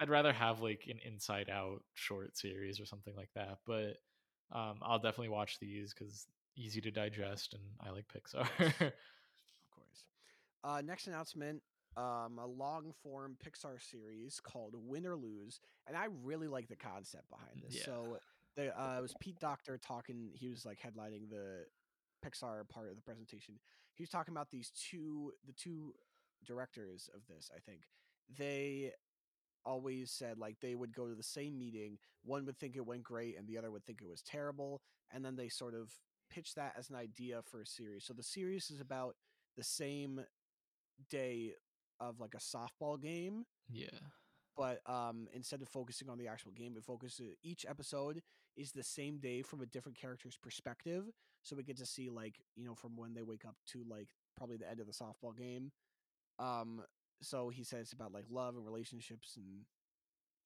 [0.00, 3.58] I'd rather have like an Inside Out short series or something like that.
[3.66, 3.98] But
[4.52, 6.26] um, I'll definitely watch these because
[6.56, 8.48] easy to digest, and I like Pixar.
[9.64, 10.04] Of course.
[10.62, 11.62] Uh, next announcement
[11.96, 15.60] um, a long form Pixar series called Win or Lose.
[15.86, 17.76] And I really like the concept behind this.
[17.76, 17.84] Yeah.
[17.84, 18.18] So
[18.56, 21.66] the, uh, it was Pete Docter talking, he was like headlining the
[22.24, 23.54] Pixar part of the presentation.
[23.94, 25.94] He was talking about these two, the two
[26.44, 27.82] directors of this, I think.
[28.36, 28.92] They
[29.64, 33.02] always said like they would go to the same meeting one would think it went
[33.02, 35.90] great and the other would think it was terrible and then they sort of
[36.34, 38.04] pitch that as an idea for a series.
[38.04, 39.16] So the series is about
[39.56, 40.20] the same
[41.10, 41.54] day
[42.00, 43.88] of like a softball game yeah,
[44.56, 48.22] but um instead of focusing on the actual game it focuses each episode
[48.56, 51.04] is the same day from a different character's perspective.
[51.42, 54.08] So we get to see like you know from when they wake up to like
[54.36, 55.72] probably the end of the softball game.
[56.38, 56.82] Um
[57.22, 59.64] so he says about like love and relationships and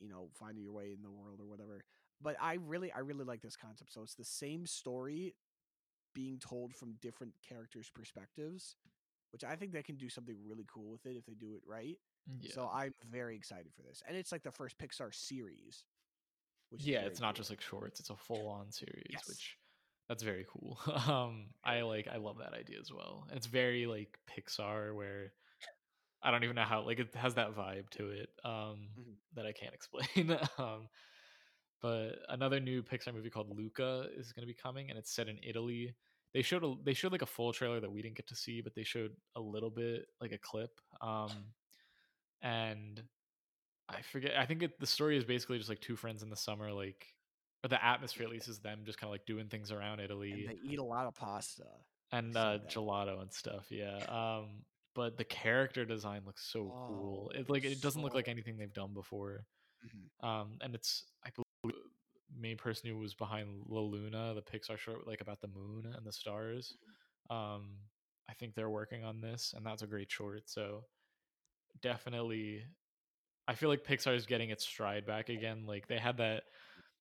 [0.01, 1.83] you know finding your way in the world or whatever.
[2.21, 3.93] But i really i really like this concept.
[3.93, 5.35] So it's the same story
[6.19, 8.75] being told from different characters perspectives
[9.31, 11.63] which i think they can do something really cool with it if they do it
[11.67, 11.99] right
[12.41, 15.85] yeah, so i'm very excited for this and it's like the first pixar series
[16.71, 17.01] which yeah.
[17.01, 17.39] It's not cool.
[17.39, 19.29] just like shorts; it's a full-on series, Yes.
[19.29, 19.57] which
[20.09, 20.79] that's very cool.
[21.09, 23.27] um, I like, I love that idea as well.
[23.29, 25.33] And it's very like Pixar, where
[26.23, 29.15] I don't even know how like it has that vibe to it um, Mhm.
[29.35, 30.37] that I can't explain.
[30.59, 30.89] um,
[31.81, 35.29] but another new Pixar movie called Luca is going to be coming, and it's set
[35.29, 35.95] in Italy.
[36.35, 38.61] They showed a, they showed like a full trailer that we didn't get to see,
[38.61, 40.71] but they showed a little bit, like a clip.
[41.01, 41.31] Um,
[42.43, 43.03] and
[43.89, 44.37] I forget.
[44.37, 47.07] I think it, the story is basically just like two friends in the summer, like
[47.65, 50.31] or the atmosphere at least is them just kind of like doing things around Italy
[50.31, 51.65] and they eat a lot of pasta
[52.13, 53.67] and uh, gelato and stuff.
[53.71, 53.97] Yeah.
[54.09, 54.63] Um,
[54.95, 57.33] but the character design looks so cool.
[57.35, 59.45] Oh, It like it doesn't look like anything they've done before.
[59.85, 60.27] Mhm.
[60.29, 61.77] Um, and it's I believe
[62.39, 66.07] main person who was behind La Luna, the Pixar short like about the moon and
[66.07, 66.77] the stars.
[67.31, 67.79] Um,
[68.29, 70.49] I think they're working on this, and that's a great short.
[70.51, 70.87] So
[71.81, 72.67] definitely,
[73.49, 75.67] I feel like Pixar is getting its stride back again.
[75.67, 76.45] Like they had that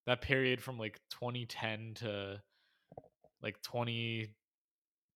[0.07, 2.41] that period from like 2010 to
[3.41, 4.35] like 20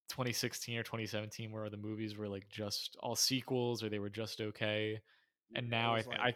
[0.10, 4.42] 2016 or 2017 where the movies were like just all sequels or they were just
[4.42, 5.02] okay.
[5.56, 6.34] And Yeah, now I think like I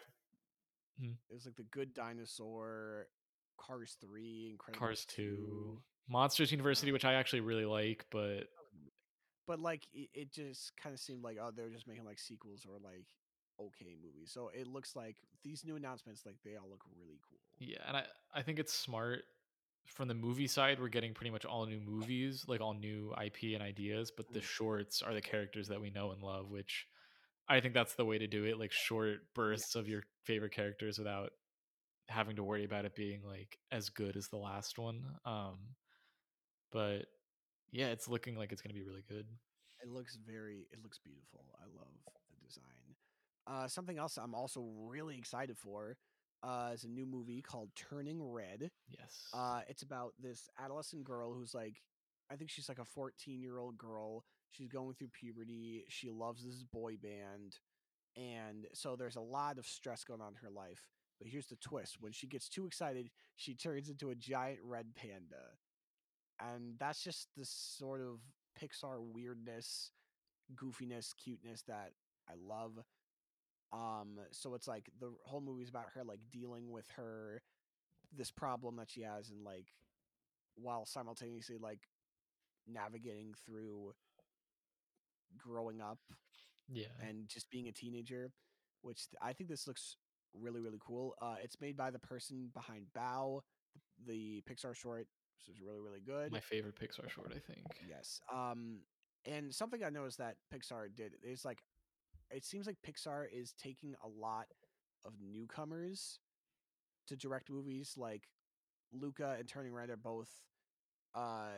[0.97, 1.17] Mhm.
[1.29, 3.07] it was like The Good Dinosaur,
[3.65, 5.81] Cars 3, Incredibles Cars 2, 2.
[6.07, 8.49] Monsters University, which I actually really like, but
[9.47, 12.65] But like it, it just kind of seemed like oh they're just making like sequels
[12.65, 13.05] or like
[13.59, 14.31] okay movies.
[14.31, 17.39] So it looks like these new announcements like they all look really cool.
[17.59, 19.23] yeah, and I I think it's smart
[19.87, 23.53] from the movie side, we're getting pretty much all new movies, like all new IP
[23.55, 26.87] and ideas, but the Mm, shorts are the characters that we know and love, which
[27.49, 30.53] I think that's the way to do it, like short Yeah, bursts of your favorite
[30.53, 31.31] characters without
[32.07, 35.03] having to worry about it being like as good as the last one.
[35.25, 35.57] Um
[36.71, 37.05] but
[37.71, 39.25] yeah, it's looking like it's going to be really good.
[39.81, 41.41] it looks very it looks beautiful.
[41.59, 41.91] I love
[42.29, 42.63] the design.
[43.47, 45.97] Uh, something else I'm also really excited for
[46.43, 48.71] uh, is a new movie called Turning Red.
[48.89, 49.27] Yes.
[49.33, 51.81] Uh, it's about this adolescent girl who's like,
[52.31, 54.23] I think she's like a 14 year old girl.
[54.51, 55.85] She's going through puberty.
[55.89, 57.57] She loves this boy band.
[58.15, 60.81] And so there's a lot of stress going on in her life.
[61.19, 64.95] But here's the twist when she gets too excited, she turns into a giant red
[64.95, 65.53] panda.
[66.39, 68.19] And that's just the sort of
[68.61, 69.91] Pixar weirdness,
[70.55, 71.91] goofiness, cuteness that
[72.29, 72.79] I love.
[73.71, 77.41] Um, so it's like the whole movie's about her like dealing with her
[78.15, 79.67] this problem that she has and like
[80.55, 81.79] while simultaneously like
[82.67, 83.93] navigating through
[85.37, 85.99] growing up
[86.71, 86.85] Yeah.
[87.01, 88.31] and just being a teenager,
[88.81, 89.97] which I think this looks
[90.39, 91.15] really really cool.
[91.21, 93.41] Uh, it's made by the person behind Bao,
[94.05, 95.07] the, the Pixar short,
[95.37, 96.31] which is really really good.
[96.31, 97.65] My favorite Pixar short, I think.
[97.87, 98.21] Yes.
[98.33, 98.79] Um,
[99.25, 101.59] and something I noticed that Pixar did is like
[102.31, 104.45] it seems like Pixar is taking a lot
[105.05, 106.19] of newcomers
[107.07, 107.93] to direct movies.
[107.97, 108.23] Like
[108.91, 110.29] Luca and Turning Red are both
[111.13, 111.49] uh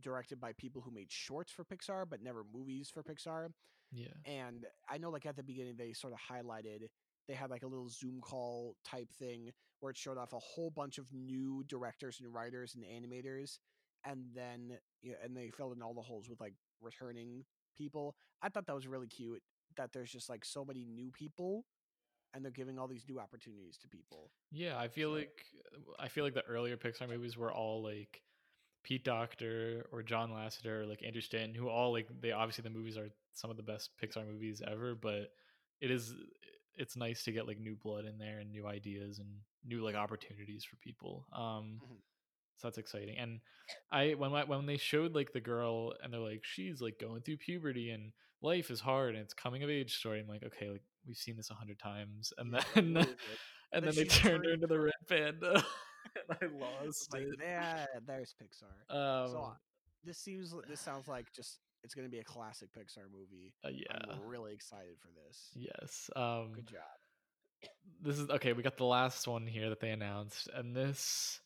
[0.00, 3.48] directed by people who made shorts for Pixar but never movies for Pixar.
[3.92, 4.06] Yeah.
[4.24, 6.88] And I know like at the beginning they sort of highlighted
[7.30, 10.70] they had like a little Zoom call type thing where it showed off a whole
[10.70, 13.58] bunch of new directors and writers and animators
[14.04, 17.44] and then you know, and they filled in all the holes with like returning
[17.78, 18.16] people.
[18.42, 19.42] I thought that was really cute
[19.76, 21.66] that there's just like so many new people
[22.34, 24.32] and they're giving all these new opportunities to people.
[24.50, 27.82] Yeah, I feel So like uh, I feel like the earlier Pixar movies were all
[27.82, 28.22] like
[28.82, 32.70] Pete Docter or John Lasseter or like Andrew Stanton, who all like they obviously the
[32.70, 35.30] movies are some of the best Pixar movies ever, but
[35.80, 36.12] it is
[36.80, 39.28] it's nice to get like new blood in there and new ideas and
[39.66, 41.26] new like opportunities for people.
[41.32, 41.98] Um mhm.
[42.56, 43.18] so that's exciting.
[43.18, 43.40] And
[43.92, 47.22] I when I- when they showed like the girl and they're like she's like going
[47.22, 48.12] through puberty and
[48.42, 50.20] life is hard and it's coming of age story.
[50.20, 53.18] I'm like okay, like we've seen this a hundred times, and yeah, then what is
[53.28, 53.40] it?
[53.72, 55.64] And and then they turned her into the red panda,
[56.16, 57.38] and I lost like, it.
[57.38, 58.74] there, there's Pixar.
[59.24, 59.56] So Um,
[60.04, 63.52] this seems, this sounds like just it's going to be a classic Pixar movie.
[63.64, 65.48] uh, I'm yeah, really excited for this.
[65.54, 66.10] yes.
[66.16, 67.70] Um, Good job.
[68.02, 68.52] this is okay.
[68.52, 71.40] We got the last one here that they announced, and this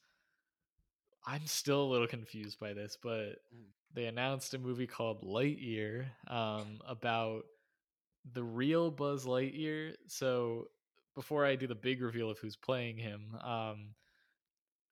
[1.26, 3.70] I'm still a little confused by this, but Mhm.
[3.94, 7.44] they announced a movie called Lightyear um, about
[8.32, 9.96] the real Buzz Lightyear.
[10.06, 10.70] So
[11.14, 13.94] before I do the big reveal of who's playing him, um,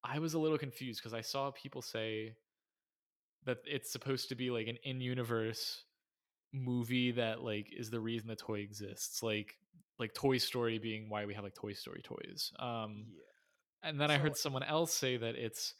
[0.03, 2.35] I was a little confused because I saw people say
[3.45, 5.83] that it's supposed to be like an in-universe
[6.53, 9.55] movie that like is the reason the toy exists like
[9.99, 13.23] like toy story being why we have like toy story toys um Yeah.
[13.83, 15.73] and then i So heard someone else say that it's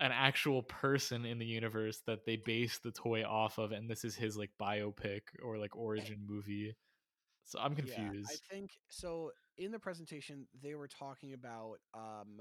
[0.00, 4.04] an actual person in the universe that they base the toy off of and this
[4.04, 6.74] is his like biopic or like origin movie
[7.44, 9.30] so i'm yeah, I think so.
[9.58, 12.40] In the presentation, they were talking about um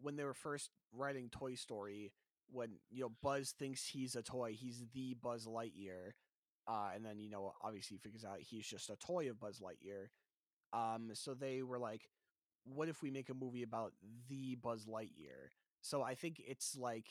[0.00, 2.12] when they were first writing Toy Story.
[2.52, 6.12] When you know Buzz thinks he's a toy, he's the Buzz Lightyear,
[6.66, 10.08] uh, and then you know obviously figures out he's just a toy of Buzz Lightyear.
[10.72, 12.02] Um, so they were like,
[12.64, 13.92] what if we make a movie about
[14.28, 15.50] the Buzz Lightyear?
[15.80, 17.06] So I think it's like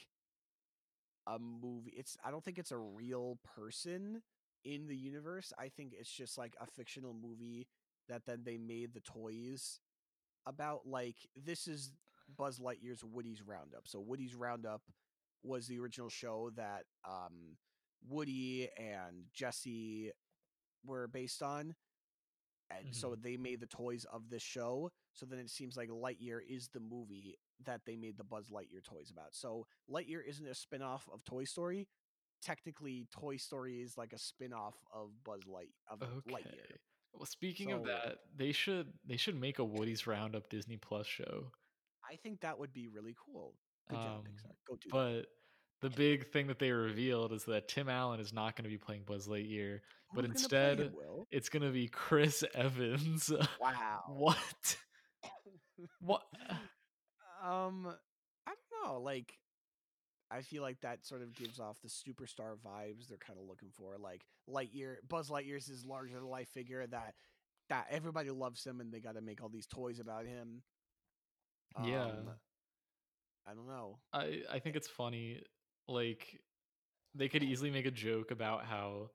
[1.28, 1.94] a movie.
[1.96, 4.22] It's I don't think it's a real person
[4.64, 5.54] in the universe.
[5.58, 7.68] I think it's just like a fictional movie
[8.08, 9.80] that then they made the toys
[10.46, 10.82] about.
[10.86, 11.92] Like this is
[12.38, 13.88] Buzz Lightyear's Woody's Roundup.
[13.88, 14.82] So Woody's Roundup
[15.44, 17.58] was the original show that um,
[18.08, 20.12] Woody and Jesse
[20.86, 21.76] were based on
[22.72, 23.22] and so Mhm.
[23.24, 24.92] they made the toys of this show.
[25.14, 27.36] So then it seems like Lightyear is the movie
[27.66, 29.34] that they made the Buzz Lightyear toys about.
[29.34, 31.88] So Lightyear isn't a spin-off of Toy Story.
[32.42, 36.78] Technically, Toy Story is like a spin-off of Buzz Light of okay Lightyear.
[37.12, 41.52] well speaking of that they should they should make a woody's roundup disney plus show
[42.08, 43.56] I think that would be really cool.
[43.90, 44.52] Good job, um Pixar.
[44.68, 45.26] Go do but that.
[45.82, 48.78] the big thing that they revealed is that Tim Allen is not going to be
[48.78, 49.80] playing Buzz Lightyear,
[50.14, 50.94] but Who's play him, instead
[51.32, 53.32] it's going to be Chris Evans.
[53.62, 54.04] Wow.
[54.08, 54.78] what?
[56.02, 56.24] What?
[57.44, 57.88] um,
[58.48, 59.00] I don't know.
[59.00, 59.34] Like,
[60.32, 63.70] I feel like that sort of gives off the superstar vibes they're kind of looking
[63.72, 63.98] for.
[63.98, 67.16] Like Lightyear, Buzz Lightyear's this larger than life figure that
[67.70, 70.62] that everybody loves him, and they got to make all these toys about him.
[71.84, 72.12] Yeah.
[73.48, 73.98] I don't know.
[74.14, 75.42] I I think it's funny.
[75.88, 76.40] Like
[77.16, 79.10] they could easily make a joke about how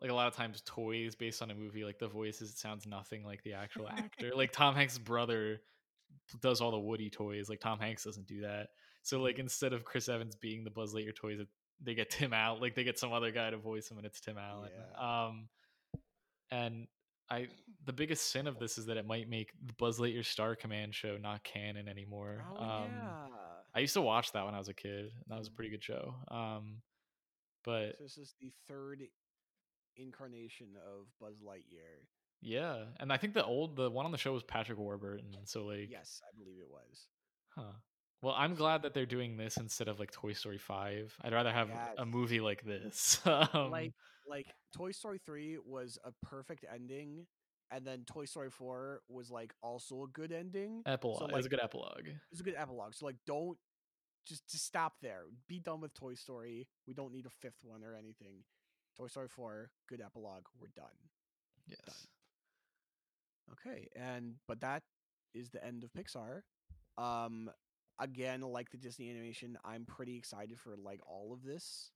[0.00, 2.86] like a lot of times toys based on a movie like the voices it sounds
[2.86, 4.32] nothing like the actual actor.
[4.34, 5.60] like Tom Hanks' brother
[6.40, 7.48] does all the Woody toys.
[7.48, 8.68] Like Tom Hanks doesn't do that.
[9.02, 11.40] So like instead of Chris Evans being the Buzz Lightyear toys,
[11.80, 14.20] they get Tim out Like they get some other guy to voice him, and it's
[14.20, 14.70] Tim Allen.
[14.74, 15.26] Yeah.
[15.26, 15.48] Um,
[16.50, 16.86] and
[17.30, 17.48] I
[17.84, 20.94] the biggest sin of this is that it might make the Buzz Lightyear Star Command
[20.94, 22.44] show not canon anymore.
[22.56, 23.26] Oh um, yeah.
[23.74, 25.06] I used to watch that when I was a kid.
[25.12, 25.54] And that was a Mhm.
[25.56, 26.14] pretty good show.
[26.28, 26.82] Um,
[27.64, 29.08] but So this is the third
[29.96, 32.06] incarnation of Buzz Lightyear.
[32.40, 35.46] yeah, and I think the old the one on the show was Patrick Warburton.
[35.46, 37.08] So like, yes, I believe it was.
[37.54, 37.72] huh.
[38.20, 41.16] Well, I'm glad that they're doing this instead of like Toy Story Five.
[41.22, 41.94] I'd rather have Yes.
[41.98, 43.20] a movie like this.
[43.26, 43.92] um, like
[44.26, 44.46] like
[44.76, 47.26] Toy Story 3 was a perfect ending
[47.72, 50.82] and then Toy Story 4 was like also a good ending.
[50.86, 51.18] epilogue.
[51.18, 52.06] So it was a good epilogue.
[52.06, 52.94] it was a good epilogue.
[52.94, 53.56] So like don't
[54.26, 55.22] just just stop there.
[55.48, 56.68] Be done with Toy Story.
[56.86, 58.44] We don't need a fifth one or anything.
[58.96, 60.44] Toy Story 4, good epilogue.
[60.60, 60.86] We're done.
[61.66, 62.06] Yes.
[63.52, 64.82] Okay, and but that
[65.34, 66.42] is the end of Pixar.
[66.98, 67.50] Um
[67.98, 71.90] again, like the Disney animation, I'm pretty excited for like all of this.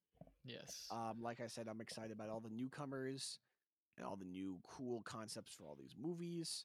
[0.45, 0.87] Yes.
[0.91, 3.41] Um, like I said, I'm excited about all the newcomers
[4.05, 6.65] all the new cool concepts for all these movies.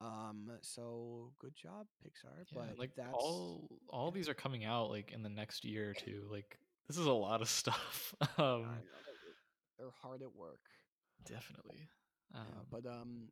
[0.00, 2.44] Um, so good job, Pixar.
[2.52, 4.14] yeah, but like that's all all yeah.
[4.14, 6.26] these are coming out like in the next year or two.
[6.30, 8.14] Like this is a lot of stuff.
[8.38, 8.66] Um,
[9.78, 10.60] they're- hard at work.
[11.26, 11.88] definitely.
[12.32, 13.28] Yeah, Um, but um,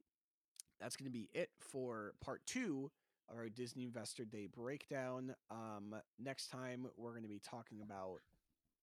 [0.80, 2.90] that's gonna be it for part two
[3.28, 5.34] of our Disney Investor Day breakdown.
[5.51, 8.18] Um, next time we're gonna be talking about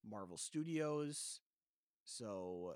[0.08, 1.40] Marvel Studios.
[2.06, 2.76] So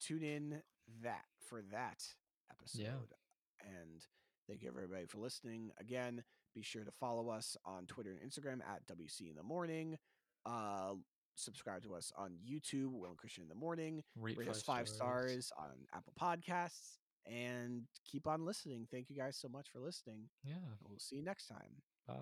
[0.00, 0.62] tune in
[1.02, 2.04] that for that
[2.50, 3.14] episode.
[3.60, 4.04] And
[4.48, 5.70] thank you everybody for listening.
[5.80, 6.22] Again,
[6.54, 9.98] be sure to follow us on Twitter and Instagram at WC in the morning.
[10.46, 10.94] Uh
[11.34, 14.02] subscribe to us on YouTube, Will and Christian in the morning.
[14.16, 16.98] rate, Rate us five stars on Apple Podcasts.
[17.26, 18.86] And keep on listening.
[18.90, 20.28] Thank you guys so much for listening.
[20.44, 20.54] Yeah.
[20.88, 21.82] We'll see you next time.
[22.06, 22.14] Bye.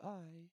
[0.00, 0.48] Bye.